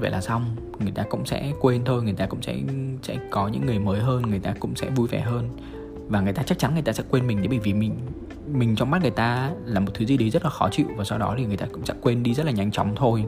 vậy 0.00 0.10
là 0.10 0.20
xong 0.20 0.56
người 0.78 0.92
ta 0.92 1.02
cũng 1.02 1.26
sẽ 1.26 1.52
quên 1.60 1.84
thôi 1.84 2.02
người 2.02 2.12
ta 2.12 2.26
cũng 2.26 2.42
sẽ 2.42 2.56
sẽ 3.02 3.16
có 3.30 3.48
những 3.48 3.66
người 3.66 3.78
mới 3.78 4.00
hơn 4.00 4.22
người 4.22 4.38
ta 4.38 4.54
cũng 4.60 4.76
sẽ 4.76 4.90
vui 4.90 5.08
vẻ 5.08 5.20
hơn 5.20 5.48
và 6.08 6.20
người 6.20 6.32
ta 6.32 6.42
chắc 6.42 6.58
chắn 6.58 6.74
người 6.74 6.82
ta 6.82 6.92
sẽ 6.92 7.04
quên 7.10 7.26
mình 7.26 7.38
đấy 7.38 7.48
bởi 7.48 7.58
vì 7.58 7.72
mình 7.72 7.94
mình 8.52 8.76
trong 8.76 8.90
mắt 8.90 9.02
người 9.02 9.10
ta 9.10 9.50
là 9.64 9.80
một 9.80 9.90
thứ 9.94 10.06
gì 10.06 10.16
đấy 10.16 10.30
rất 10.30 10.44
là 10.44 10.50
khó 10.50 10.68
chịu 10.72 10.86
và 10.96 11.04
sau 11.04 11.18
đó 11.18 11.34
thì 11.38 11.44
người 11.44 11.56
ta 11.56 11.66
cũng 11.72 11.86
sẽ 11.86 11.94
quên 12.00 12.22
đi 12.22 12.34
rất 12.34 12.46
là 12.46 12.52
nhanh 12.52 12.70
chóng 12.70 12.96
thôi 12.96 13.24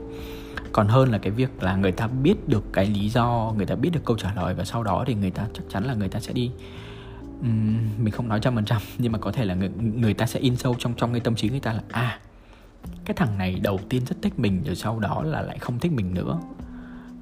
còn 0.73 0.89
hơn 0.89 1.11
là 1.11 1.19
cái 1.19 1.31
việc 1.31 1.63
là 1.63 1.77
người 1.77 1.93
ta 1.93 2.07
biết 2.07 2.49
được 2.49 2.65
cái 2.73 2.87
lý 2.87 3.09
do 3.09 3.53
người 3.57 3.67
ta 3.67 3.75
biết 3.75 3.91
được 3.93 4.05
câu 4.05 4.17
trả 4.17 4.35
lời 4.35 4.55
và 4.55 4.65
sau 4.65 4.83
đó 4.83 5.05
thì 5.07 5.15
người 5.15 5.31
ta 5.31 5.47
chắc 5.55 5.63
chắn 5.69 5.85
là 5.85 5.95
người 5.95 6.09
ta 6.09 6.21
sẽ 6.21 6.33
đi 6.33 6.51
uhm, 7.41 7.79
mình 7.99 8.11
không 8.11 8.29
nói 8.29 8.41
trăm 8.43 8.55
phần 8.55 8.65
trăm 8.65 8.83
nhưng 8.99 9.13
mà 9.13 9.19
có 9.19 9.33
thể 9.33 9.45
là 9.45 9.55
người 9.55 9.71
người 9.79 10.15
ta 10.15 10.27
sẽ 10.27 10.41
in 10.41 10.57
sâu 10.57 10.75
trong 10.79 10.95
trong 10.97 11.13
cái 11.13 11.21
tâm 11.21 11.35
trí 11.35 11.49
người 11.49 11.61
ta 11.61 11.73
là 11.73 11.83
à 11.91 12.19
cái 13.05 13.15
thằng 13.17 13.39
này 13.39 13.61
đầu 13.63 13.81
tiên 13.89 14.03
rất 14.07 14.17
thích 14.23 14.39
mình 14.39 14.63
rồi 14.65 14.77
sau 14.77 14.99
đó 14.99 15.23
là 15.23 15.43
lại 15.43 15.59
không 15.59 15.79
thích 15.79 15.93
mình 15.93 16.15
nữa. 16.15 16.39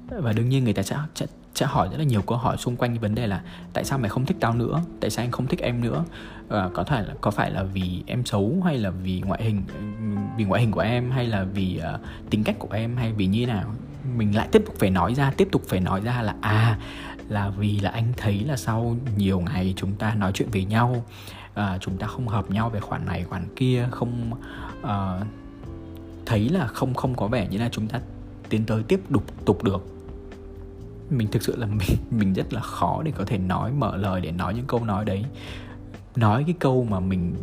Và 0.07 0.33
đương 0.33 0.49
nhiên 0.49 0.63
người 0.63 0.73
ta 0.73 0.83
sẽ, 0.83 0.97
sẽ 1.15 1.25
sẽ 1.55 1.65
hỏi 1.65 1.89
rất 1.91 1.97
là 1.97 2.03
nhiều 2.03 2.21
câu 2.21 2.37
hỏi 2.37 2.57
xung 2.57 2.75
quanh 2.75 2.99
vấn 2.99 3.15
đề 3.15 3.27
là 3.27 3.41
tại 3.73 3.83
sao 3.83 3.97
mày 3.97 4.09
không 4.09 4.25
thích 4.25 4.37
tao 4.39 4.53
nữa? 4.53 4.81
Tại 4.99 5.09
sao 5.09 5.25
anh 5.25 5.31
không 5.31 5.47
thích 5.47 5.59
em 5.59 5.81
nữa? 5.81 6.05
À, 6.49 6.69
có 6.73 6.83
thể 6.83 7.01
là 7.01 7.13
có 7.21 7.31
phải 7.31 7.51
là 7.51 7.63
vì 7.63 8.03
em 8.05 8.25
xấu 8.25 8.61
hay 8.65 8.77
là 8.77 8.89
vì 8.89 9.21
ngoại 9.21 9.43
hình 9.43 9.63
vì 10.37 10.43
ngoại 10.43 10.61
hình 10.61 10.71
của 10.71 10.79
em 10.79 11.11
hay 11.11 11.25
là 11.25 11.43
vì 11.43 11.81
uh, 11.95 12.29
tính 12.29 12.43
cách 12.43 12.55
của 12.59 12.71
em 12.71 12.97
hay 12.97 13.13
vì 13.13 13.25
như 13.25 13.47
nào? 13.47 13.73
Mình 14.17 14.35
lại 14.35 14.47
tiếp 14.51 14.63
tục 14.65 14.75
phải 14.79 14.89
nói 14.89 15.15
ra 15.15 15.31
tiếp 15.37 15.47
tục 15.51 15.61
phải 15.67 15.79
nói 15.79 16.01
ra 16.01 16.21
là 16.21 16.35
à 16.41 16.79
là 17.29 17.49
vì 17.49 17.79
là 17.79 17.89
anh 17.89 18.13
thấy 18.17 18.43
là 18.43 18.57
sau 18.57 18.95
nhiều 19.17 19.39
ngày 19.39 19.73
chúng 19.77 19.95
ta 19.95 20.15
nói 20.15 20.31
chuyện 20.33 20.49
với 20.51 20.65
nhau 20.65 21.05
à, 21.53 21.77
chúng 21.81 21.97
ta 21.97 22.07
không 22.07 22.27
hợp 22.27 22.51
nhau 22.51 22.69
về 22.69 22.79
khoản 22.79 23.05
này 23.05 23.23
khoản 23.23 23.55
kia 23.55 23.87
không 23.91 24.31
uh, 24.81 25.27
thấy 26.29 26.49
là 26.49 26.67
không 26.67 26.93
không 26.93 27.15
có 27.15 27.27
vẻ 27.27 27.47
như 27.47 27.57
là 27.57 27.69
chúng 27.71 27.87
ta 27.87 28.01
tiến 28.49 28.65
tới 28.65 28.83
tiếp 28.83 28.99
tục 29.11 29.23
tục 29.45 29.63
được. 29.63 29.85
Mình 31.09 31.27
thực 31.27 31.43
sự 31.43 31.55
là 31.55 31.65
mình 31.67 31.97
mình 32.11 32.33
rất 32.33 32.53
là 32.53 32.61
khó 32.61 33.01
để 33.03 33.11
có 33.15 33.25
thể 33.25 33.37
nói, 33.37 33.71
mở 33.71 33.97
lời 33.97 34.21
để 34.21 34.31
nói 34.31 34.53
những 34.53 34.65
câu 34.67 34.85
nói 34.85 35.05
đấy. 35.05 35.25
Nói 36.15 36.43
cái 36.43 36.55
câu 36.59 36.87
mà 36.89 36.99
mình 36.99 37.35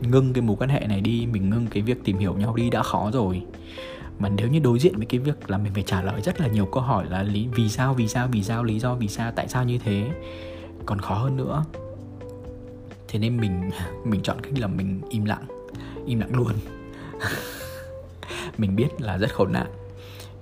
ngưng 0.00 0.32
cái 0.32 0.42
mối 0.42 0.56
quan 0.56 0.70
hệ 0.70 0.86
này 0.86 1.00
đi, 1.00 1.26
mình 1.26 1.50
ngưng 1.50 1.66
cái 1.66 1.82
việc 1.82 2.04
tìm 2.04 2.18
hiểu 2.18 2.34
nhau 2.34 2.56
đi 2.56 2.70
đã 2.70 2.82
khó 2.82 3.10
rồi. 3.12 3.42
Mà 4.18 4.28
nếu 4.28 4.48
như 4.48 4.58
đối 4.58 4.78
diện 4.78 4.96
với 4.96 5.06
cái 5.06 5.20
việc 5.20 5.50
là 5.50 5.58
mình 5.58 5.74
phải 5.74 5.82
trả 5.82 6.02
lời 6.02 6.20
rất 6.22 6.40
là 6.40 6.46
nhiều 6.46 6.66
câu 6.66 6.82
hỏi 6.82 7.06
là 7.10 7.22
lý, 7.22 7.48
vì 7.54 7.68
sao 7.68 7.94
vì 7.94 8.08
sao 8.08 8.28
vì 8.32 8.42
sao, 8.42 8.64
lý 8.64 8.78
do, 8.78 8.94
vì 8.94 9.08
sao, 9.08 9.32
tại 9.36 9.48
sao 9.48 9.64
như 9.64 9.78
thế. 9.78 10.10
Còn 10.86 11.00
khó 11.00 11.14
hơn 11.14 11.36
nữa. 11.36 11.64
Thế 13.08 13.18
nên 13.18 13.36
mình 13.36 13.70
mình 14.04 14.20
chọn 14.22 14.40
cách 14.42 14.58
là 14.58 14.66
mình 14.66 15.00
im 15.08 15.24
lặng 15.24 15.44
im 16.06 16.20
lặng 16.20 16.34
luôn. 16.34 16.52
mình 18.58 18.76
biết 18.76 18.88
là 19.00 19.18
rất 19.18 19.34
khổ 19.34 19.46
nạn. 19.46 19.66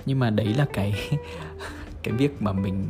Nhưng 0.06 0.18
mà 0.18 0.30
đấy 0.30 0.54
là 0.58 0.66
cái 0.72 0.94
cái 2.02 2.14
việc 2.14 2.42
mà 2.42 2.52
mình 2.52 2.84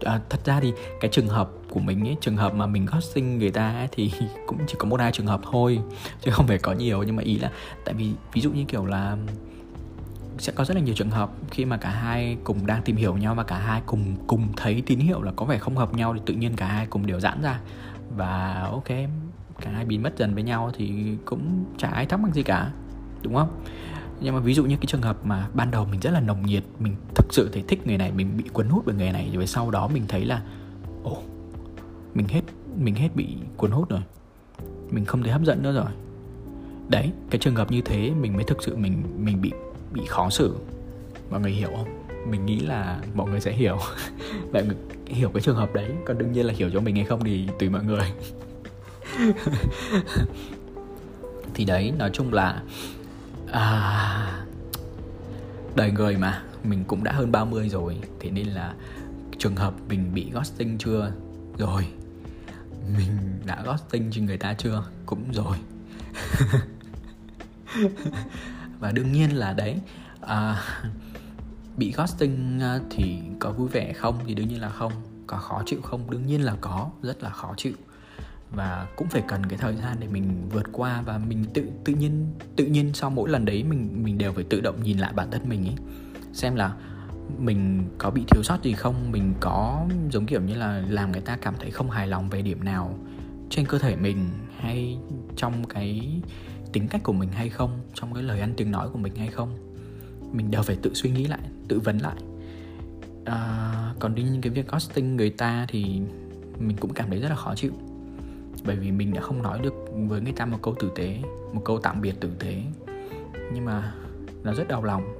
à, 0.00 0.20
thật 0.28 0.40
ra 0.44 0.60
thì 0.60 0.72
cái 1.00 1.10
trường 1.12 1.28
hợp 1.28 1.50
của 1.68 1.80
mình 1.80 2.08
ấy 2.08 2.16
trường 2.20 2.36
hợp 2.36 2.54
mà 2.54 2.66
mình 2.66 2.86
ghosting 2.92 3.38
người 3.38 3.50
ta 3.50 3.72
ấy, 3.72 3.88
thì 3.92 4.12
cũng 4.46 4.58
chỉ 4.66 4.74
có 4.78 4.86
một 4.86 5.00
hai 5.00 5.12
trường 5.12 5.26
hợp 5.26 5.40
thôi 5.52 5.80
chứ 6.20 6.30
không 6.30 6.46
phải 6.46 6.58
có 6.58 6.72
nhiều. 6.72 7.02
Nhưng 7.02 7.16
mà 7.16 7.22
ý 7.22 7.38
là 7.38 7.50
tại 7.84 7.94
vì 7.94 8.10
ví 8.32 8.40
dụ 8.40 8.50
như 8.50 8.64
kiểu 8.64 8.86
là 8.86 9.16
sẽ 10.38 10.52
có 10.52 10.64
rất 10.64 10.74
là 10.74 10.80
nhiều 10.80 10.94
trường 10.94 11.10
hợp 11.10 11.30
khi 11.50 11.64
mà 11.64 11.76
cả 11.76 11.90
hai 11.90 12.36
cùng 12.44 12.66
đang 12.66 12.82
tìm 12.82 12.96
hiểu 12.96 13.16
nhau 13.16 13.34
và 13.34 13.42
cả 13.42 13.58
hai 13.58 13.82
cùng 13.86 14.16
cùng 14.26 14.48
thấy 14.56 14.82
tín 14.86 14.98
hiệu 14.98 15.22
là 15.22 15.32
có 15.36 15.44
vẻ 15.44 15.58
không 15.58 15.76
hợp 15.76 15.94
nhau 15.94 16.14
thì 16.14 16.20
tự 16.26 16.34
nhiên 16.34 16.56
cả 16.56 16.66
hai 16.66 16.86
cùng 16.86 17.06
đều 17.06 17.20
giãn 17.20 17.42
ra. 17.42 17.60
Và 18.16 18.62
ok 18.70 18.88
cả 19.60 19.70
hai 19.70 19.84
biến 19.84 20.02
mất 20.02 20.18
dần 20.18 20.34
với 20.34 20.42
nhau 20.42 20.70
thì 20.76 21.16
cũng 21.24 21.64
chả 21.78 21.88
ai 21.88 22.06
thắc 22.06 22.20
mắc 22.20 22.34
gì 22.34 22.42
cả 22.42 22.70
đúng 23.22 23.34
không? 23.34 23.48
Nhưng 24.20 24.34
mà 24.34 24.40
ví 24.40 24.54
dụ 24.54 24.64
như 24.64 24.76
cái 24.76 24.86
trường 24.86 25.02
hợp 25.02 25.26
mà 25.26 25.48
ban 25.54 25.70
đầu 25.70 25.84
mình 25.84 26.00
rất 26.00 26.10
là 26.10 26.20
nồng 26.20 26.46
nhiệt, 26.46 26.62
mình 26.78 26.96
thực 27.14 27.26
sự 27.30 27.50
thấy 27.52 27.64
thích 27.68 27.86
người 27.86 27.98
này, 27.98 28.12
mình 28.12 28.36
bị 28.36 28.44
cuốn 28.52 28.68
hút 28.68 28.82
bởi 28.86 28.94
người 28.94 29.12
này, 29.12 29.30
rồi 29.34 29.46
sau 29.46 29.70
đó 29.70 29.88
mình 29.88 30.04
thấy 30.08 30.24
là, 30.24 30.42
ồ, 31.02 31.22
mình 32.14 32.28
hết 32.28 32.42
mình 32.78 32.94
hết 32.94 33.08
bị 33.14 33.36
cuốn 33.56 33.70
hút 33.70 33.88
rồi. 33.88 34.00
Mình 34.90 35.04
không 35.04 35.22
thấy 35.22 35.32
hấp 35.32 35.42
dẫn 35.42 35.62
nữa 35.62 35.72
rồi. 35.72 35.90
Đấy, 36.88 37.12
cái 37.30 37.38
trường 37.38 37.56
hợp 37.56 37.70
như 37.70 37.80
thế 37.80 38.10
mình 38.10 38.34
mới 38.34 38.44
thực 38.44 38.62
sự 38.62 38.76
mình 38.76 39.02
mình 39.18 39.40
bị 39.40 39.52
bị 39.92 40.02
khó 40.08 40.30
xử. 40.30 40.56
Mọi 41.30 41.40
người 41.40 41.50
hiểu 41.50 41.70
không? 41.76 41.88
Mình 42.30 42.46
nghĩ 42.46 42.60
là 42.60 43.00
mọi 43.14 43.30
người 43.30 43.40
sẽ 43.40 43.52
hiểu. 43.52 43.78
Bạn 44.52 44.68
hiểu 45.06 45.30
cái 45.34 45.40
trường 45.40 45.56
hợp 45.56 45.74
đấy, 45.74 45.90
còn 46.06 46.18
đương 46.18 46.32
nhiên 46.32 46.46
là 46.46 46.54
hiểu 46.56 46.70
cho 46.72 46.80
mình 46.80 46.96
hay 46.96 47.04
không 47.04 47.24
thì 47.24 47.48
tùy 47.58 47.68
mọi 47.68 47.84
người. 47.84 48.06
Thì 51.54 51.64
đấy, 51.64 51.92
nói 51.98 52.10
chung 52.12 52.32
là 52.32 52.62
à, 53.52 54.44
đời 55.74 55.90
người 55.90 56.16
mà 56.16 56.42
mình 56.64 56.84
cũng 56.84 57.04
đã 57.04 57.12
hơn 57.12 57.32
30 57.32 57.68
rồi 57.68 57.98
thế 58.20 58.30
nên 58.30 58.46
là 58.46 58.74
trường 59.38 59.56
hợp 59.56 59.74
mình 59.88 60.14
bị 60.14 60.30
ghosting 60.32 60.78
chưa? 60.78 61.12
Rồi. 61.58 61.86
Mình 62.96 63.40
đã 63.46 63.62
ghosting 63.64 64.10
cho 64.10 64.22
người 64.22 64.36
ta 64.36 64.54
chưa? 64.54 64.84
Cũng 65.06 65.32
rồi. 65.32 65.56
Và 68.80 68.92
đương 68.92 69.12
nhiên 69.12 69.36
là 69.36 69.52
đấy 69.52 69.80
à, 70.20 70.62
bị 71.76 71.92
ghosting 71.96 72.60
à, 72.62 72.78
thì 72.90 73.18
có 73.38 73.52
vui 73.52 73.68
vẻ 73.68 73.92
không? 73.92 74.18
Thì 74.26 74.34
đương 74.34 74.48
nhiên 74.48 74.60
là 74.60 74.68
không. 74.68 74.92
Có 75.26 75.36
khó 75.36 75.62
chịu 75.66 75.80
không? 75.82 76.10
Đương 76.10 76.26
nhiên 76.26 76.44
là 76.44 76.56
có 76.60 76.90
rất 77.02 77.22
là 77.22 77.30
khó 77.30 77.54
chịu 77.56 77.74
và 78.52 78.86
cũng 78.96 79.08
phải 79.08 79.22
cần 79.28 79.46
cái 79.46 79.58
thời 79.58 79.76
gian 79.76 79.96
để 80.00 80.08
mình 80.08 80.48
vượt 80.50 80.66
qua 80.72 81.02
và 81.02 81.18
mình 81.18 81.44
tự 81.54 81.70
tự 81.84 81.94
nhiên 81.94 82.26
tự 82.56 82.66
nhiên 82.66 82.90
sau 82.94 83.10
mỗi 83.10 83.30
lần 83.30 83.44
đấy 83.44 83.64
mình 83.64 84.04
mình 84.04 84.18
đều 84.18 84.32
phải 84.32 84.44
tự 84.44 84.60
động 84.60 84.82
nhìn 84.82 84.98
lại 84.98 85.12
bản 85.12 85.30
thân 85.30 85.48
mình 85.48 85.66
ấy. 85.66 85.74
Xem 86.32 86.54
là 86.54 86.74
mình 87.38 87.84
có 87.98 88.10
bị 88.10 88.24
thiếu 88.28 88.42
sót 88.42 88.62
gì 88.62 88.72
không? 88.72 89.12
Mình 89.12 89.34
có 89.40 89.86
giống 90.10 90.26
kiểu 90.26 90.40
như 90.40 90.54
là 90.54 90.82
làm 90.88 91.12
người 91.12 91.20
ta 91.20 91.36
cảm 91.36 91.54
thấy 91.58 91.70
không 91.70 91.90
hài 91.90 92.06
lòng 92.06 92.30
về 92.30 92.42
điểm 92.42 92.64
nào 92.64 92.98
trên 93.50 93.66
cơ 93.66 93.78
thể 93.78 93.96
mình 93.96 94.28
hay 94.58 94.98
trong 95.36 95.64
cái 95.64 96.20
tính 96.72 96.88
cách 96.88 97.02
của 97.04 97.12
mình 97.12 97.32
hay 97.32 97.48
không? 97.48 97.80
Trong 97.94 98.14
cái 98.14 98.22
lời 98.22 98.40
ăn 98.40 98.54
tiếng 98.56 98.70
nói 98.70 98.88
của 98.92 98.98
mình 98.98 99.16
hay 99.16 99.28
không? 99.28 99.58
Mình 100.32 100.50
đều 100.50 100.62
phải 100.62 100.76
tự 100.82 100.94
suy 100.94 101.10
nghĩ 101.10 101.24
lại 101.24 101.40
tự 101.68 101.80
vấn 101.80 101.98
lại. 101.98 102.16
À, 103.24 103.94
còn 103.98 104.14
đến 104.14 104.32
những 104.32 104.42
cái 104.42 104.50
việc 104.50 104.66
costing 104.72 105.16
người 105.16 105.30
ta 105.30 105.66
thì 105.68 106.00
mình 106.58 106.76
cũng 106.80 106.92
cảm 106.94 107.10
thấy 107.10 107.20
rất 107.20 107.28
là 107.28 107.36
khó 107.36 107.54
chịu 107.54 107.72
bởi 108.64 108.76
vì 108.76 108.90
mình 108.90 109.14
đã 109.14 109.20
không 109.20 109.42
nói 109.42 109.58
được 109.62 109.74
với 110.08 110.20
người 110.20 110.32
ta 110.32 110.46
một 110.46 110.58
câu 110.62 110.74
tử 110.80 110.90
tế 110.94 111.18
một 111.52 111.62
câu 111.64 111.78
tạm 111.78 112.00
biệt 112.00 112.14
tử 112.20 112.30
tế. 112.38 112.62
Nhưng 113.52 113.64
mà 113.64 113.94
nó 114.42 114.54
rất 114.54 114.68
đau 114.68 114.84
lòng. 114.84 115.16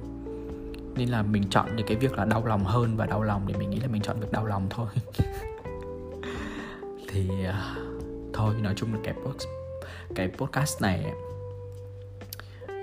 Nên 0.95 1.09
là 1.09 1.21
mình 1.21 1.43
chọn 1.49 1.75
được 1.75 1.83
cái 1.87 1.97
việc 1.97 2.13
là 2.13 2.25
đau 2.25 2.45
lòng 2.45 2.63
hơn 2.63 2.97
và 2.97 3.05
đau 3.05 3.23
lòng 3.23 3.47
để 3.47 3.53
mình 3.59 3.69
nghĩ 3.69 3.79
là 3.79 3.87
mình 3.87 4.01
chọn 4.01 4.19
việc 4.19 4.31
đau 4.31 4.45
lòng 4.45 4.67
thôi. 4.69 4.87
Thì 7.07 7.29
uh, 7.49 7.55
thôi 8.33 8.55
nói 8.61 8.73
chung 8.75 8.93
là 8.93 8.99
cái 9.03 9.13
post 9.13 9.47
cái 10.15 10.27
podcast 10.37 10.81
này 10.81 11.05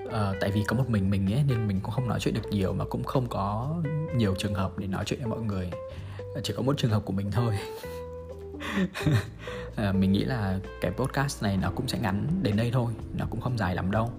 uh, 0.05 0.13
tại 0.41 0.51
vì 0.51 0.63
có 0.67 0.75
một 0.75 0.89
mình 0.89 1.09
mình 1.09 1.33
ấy 1.33 1.43
nên 1.47 1.67
mình 1.67 1.79
cũng 1.83 1.91
không 1.91 2.07
nói 2.07 2.19
chuyện 2.19 2.33
được 2.33 2.49
nhiều 2.51 2.73
mà 2.73 2.85
cũng 2.85 3.03
không 3.03 3.27
có 3.29 3.75
nhiều 4.15 4.35
trường 4.37 4.53
hợp 4.53 4.77
để 4.77 4.87
nói 4.87 5.03
chuyện 5.05 5.19
với 5.19 5.29
mọi 5.29 5.39
người. 5.39 5.71
Chỉ 6.43 6.53
có 6.57 6.61
một 6.61 6.77
trường 6.77 6.91
hợp 6.91 7.05
của 7.05 7.13
mình 7.13 7.31
thôi. 7.31 7.57
à, 9.83 9.91
mình 9.91 10.11
nghĩ 10.11 10.23
là 10.23 10.59
cái 10.81 10.91
podcast 10.91 11.43
này 11.43 11.57
nó 11.57 11.71
cũng 11.75 11.87
sẽ 11.87 11.99
ngắn 11.99 12.27
đến 12.41 12.57
đây 12.57 12.71
thôi 12.71 12.93
nó 13.17 13.25
cũng 13.29 13.41
không 13.41 13.57
dài 13.57 13.75
lắm 13.75 13.91
đâu. 13.91 14.11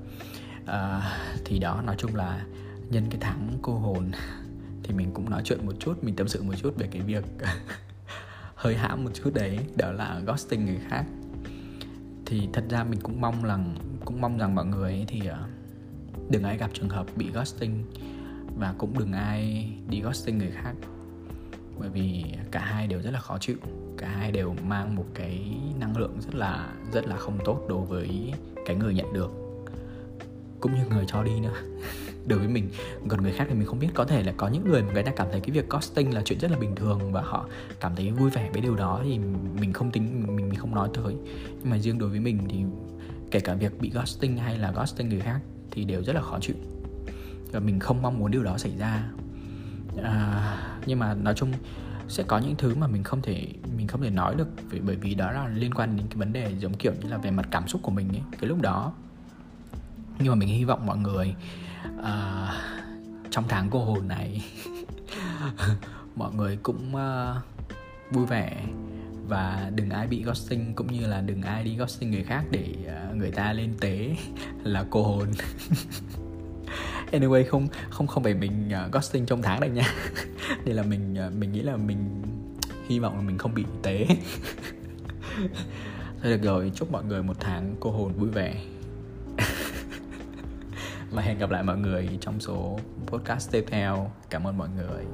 À, 0.67 1.03
thì 1.45 1.59
đó 1.59 1.83
nói 1.87 1.97
chung 1.99 2.17
là 2.17 2.47
nhân 2.91 3.05
cái 3.11 3.19
tháng 3.21 3.59
cô 3.63 3.79
hồn 3.79 4.11
thì 4.83 4.95
mình 4.95 5.11
cũng 5.15 5.31
nói 5.31 5.43
chuyện 5.45 5.67
một 5.67 5.73
chút 5.81 6.05
mình 6.05 6.17
tâm 6.17 6.29
sự 6.29 6.43
một 6.43 6.55
chút 6.57 6.77
về 6.77 6.89
cái 6.91 7.03
việc 7.03 7.25
hơi 8.55 8.77
hãm 8.77 9.05
một 9.05 9.11
chút 9.15 9.31
đấy 9.35 9.59
đó 9.77 9.93
là 9.93 10.21
ghosting 10.27 10.67
người 10.67 10.79
khác. 10.89 11.05
Thì 12.27 12.49
thật 12.53 12.65
ra 12.71 12.85
mình 12.85 13.01
cũng 13.01 13.21
mong 13.21 13.45
rằng 13.45 13.77
cũng 14.05 14.21
mong 14.21 14.39
rằng 14.39 14.55
mọi 14.55 14.67
người 14.67 15.05
thì 15.09 15.27
ờ, 15.27 15.49
đừng 16.31 16.43
ai 16.43 16.57
gặp 16.57 16.71
trường 16.73 16.89
hợp 16.89 17.07
bị 17.17 17.31
ghosting 17.35 17.85
và 18.59 18.75
cũng 18.79 18.99
đừng 18.99 19.13
ai 19.13 19.71
đi 19.89 20.01
ghosting 20.01 20.39
người 20.39 20.51
khác 20.51 20.75
bởi 21.81 21.89
vì 21.89 22.25
cả 22.51 22.61
hai 22.61 22.87
đều 22.87 23.03
rất 23.03 23.11
là 23.11 23.21
khó 23.21 23.39
chịu. 23.39 23.57
Cả 23.99 24.09
hai 24.09 24.33
đều 24.33 24.55
mang 24.67 24.97
một 24.97 25.07
cái 25.15 25.57
năng 25.81 25.97
lượng 25.97 26.19
rất 26.21 26.35
là 26.35 26.73
rất 26.93 27.07
là 27.07 27.17
không 27.17 27.39
tốt 27.45 27.67
đối 27.69 27.87
với 27.87 28.33
cái 28.67 28.77
người 28.77 28.95
nhận 28.95 29.13
được. 29.13 29.31
Cũng 30.61 30.75
như 30.75 30.81
người 30.91 31.05
cho 31.09 31.23
đi 31.23 31.41
nữa. 31.41 31.55
Đối 32.27 32.39
với 32.39 32.49
mình, 32.49 32.71
còn 33.09 33.23
người 33.23 33.33
khác 33.33 33.47
thì 33.49 33.55
mình 33.55 33.67
không 33.67 33.79
biết. 33.79 33.89
Có 33.95 34.05
thể 34.05 34.23
là 34.23 34.33
có 34.37 34.49
những 34.49 34.65
người 34.71 34.83
mà 34.83 34.93
người 34.93 35.03
ta 35.03 35.13
cảm 35.17 35.27
thấy 35.31 35.41
cái 35.41 35.51
việc 35.51 35.69
costing 35.69 36.15
là 36.15 36.23
chuyện 36.25 36.39
rất 36.39 36.51
là 36.51 36.59
bình 36.59 36.75
thường 36.75 37.13
và 37.13 37.23
họ 37.23 37.49
cảm 37.81 37.97
thấy 37.97 38.11
vui 38.11 38.31
vẻ 38.31 38.51
với 38.53 38.61
điều 38.61 38.77
đó 38.77 39.01
thì 39.05 39.19
mình 39.61 39.73
không 39.73 39.91
tính, 39.91 40.27
mình 40.27 40.49
mình 40.49 40.55
không 40.55 40.75
nói 40.75 40.89
tới. 40.95 41.15
Nhưng 41.61 41.71
mà 41.71 41.79
riêng 41.79 41.99
đối 41.99 42.09
với 42.09 42.21
mình 42.21 42.39
thì 42.49 42.65
kể 43.31 43.41
cả 43.41 43.55
việc 43.55 43.81
bị 43.81 43.91
ghosting 43.91 44.37
hay 44.37 44.59
là 44.59 44.73
ghosting 44.73 45.09
người 45.09 45.21
khác 45.21 45.41
thì 45.71 45.85
đều 45.85 46.03
rất 46.05 46.13
là 46.13 46.23
khó 46.23 46.39
chịu. 46.41 46.57
Và 47.53 47.61
mình 47.61 47.81
không 47.81 48.03
mong 48.03 48.19
muốn 48.19 48.31
điều 48.31 48.43
đó 48.43 48.59
xảy 48.59 48.73
ra 48.79 49.11
à, 50.03 50.57
nhưng 50.87 50.99
mà 50.99 51.15
nói 51.15 51.35
chung 51.35 51.53
sẽ 52.09 52.23
có 52.23 52.39
những 52.39 52.57
thứ 52.57 52.75
mà 52.75 52.87
mình 52.87 53.03
không 53.03 53.23
thể 53.23 53.47
mình 53.77 53.87
không 53.87 54.03
thể 54.03 54.11
nói 54.11 54.35
được 54.35 54.49
vì, 54.71 54.81
bởi 54.81 54.97
vì 54.97 55.15
đó 55.15 55.33
là 55.33 55.49
liên 55.49 55.75
quan 55.75 55.97
đến 55.97 56.07
cái 56.11 56.17
vấn 56.17 56.33
đề 56.33 56.55
giống 56.59 56.75
kiểu 56.75 56.93
như 57.03 57.09
là 57.09 57.19
về 57.19 57.31
mặt 57.31 57.49
cảm 57.51 57.69
xúc 57.69 57.81
của 57.83 57.91
mình 57.91 58.09
ấy 58.09 58.23
cái 58.41 58.49
lúc 58.49 58.63
đó. 58.63 58.93
Nhưng 60.19 60.29
mà 60.29 60.35
mình 60.35 60.49
hy 60.49 60.65
vọng 60.65 60.87
mọi 60.87 60.99
người 60.99 61.35
uh, 61.99 62.55
trong 63.31 63.45
tháng 63.49 63.71
cô 63.71 63.85
hồn 63.85 64.09
này 64.09 64.45
mọi 66.17 66.35
người 66.35 66.59
cũng 66.63 66.95
uh, 66.95 67.37
vui 68.11 68.27
vẻ 68.27 68.65
và 69.29 69.71
đừng 69.75 69.91
ai 69.91 70.07
bị 70.07 70.23
ghosting 70.23 70.75
cũng 70.75 70.93
như 70.93 71.07
là 71.07 71.21
đừng 71.21 71.43
ai 71.43 71.65
đi 71.65 71.77
ghosting 71.77 72.11
người 72.11 72.23
khác 72.23 72.45
để 72.51 72.75
uh, 73.11 73.17
người 73.17 73.31
ta 73.31 73.53
lên 73.53 73.75
tế 73.81 74.17
là 74.63 74.85
cô 74.91 75.03
hồn. 75.03 75.29
anyway 77.13 77.45
không 77.45 77.69
không 77.91 78.07
không 78.07 78.23
phải 78.23 78.35
mình 78.35 78.71
uh, 78.87 78.93
ghosting 78.93 79.27
trong 79.27 79.43
tháng 79.43 79.61
này 79.61 79.71
nha. 79.71 79.95
Đây 80.65 80.75
là 80.75 80.83
mình 80.83 81.17
uh, 81.29 81.35
mình 81.35 81.53
nghĩ 81.53 81.63
là 81.63 81.77
mình 81.77 82.23
hy 82.89 82.99
vọng 82.99 83.17
là 83.17 83.23
mình 83.23 83.39
không 83.39 83.55
bị 83.55 83.65
tế. 83.83 84.07
Thôi 86.23 86.33
được 86.33 86.43
rồi 86.43 86.73
chúc 86.75 86.93
mọi 86.93 87.05
người 87.05 87.23
một 87.23 87.37
tháng 87.41 87.77
cô 87.81 87.91
hồn 87.91 88.13
vui 88.13 88.29
vẻ. 88.31 88.55
Và 91.11 91.23
hẹn 91.23 91.39
gặp 91.39 91.51
lại 91.51 91.63
mọi 91.63 91.79
người 91.79 92.09
trong 92.21 92.41
số 92.41 92.79
podcast 93.07 93.53
tiếp 93.53 93.65
theo. 93.69 94.11
Cảm 94.31 94.47
ơn 94.47 94.59
mọi 94.59 94.69
người. 94.69 95.05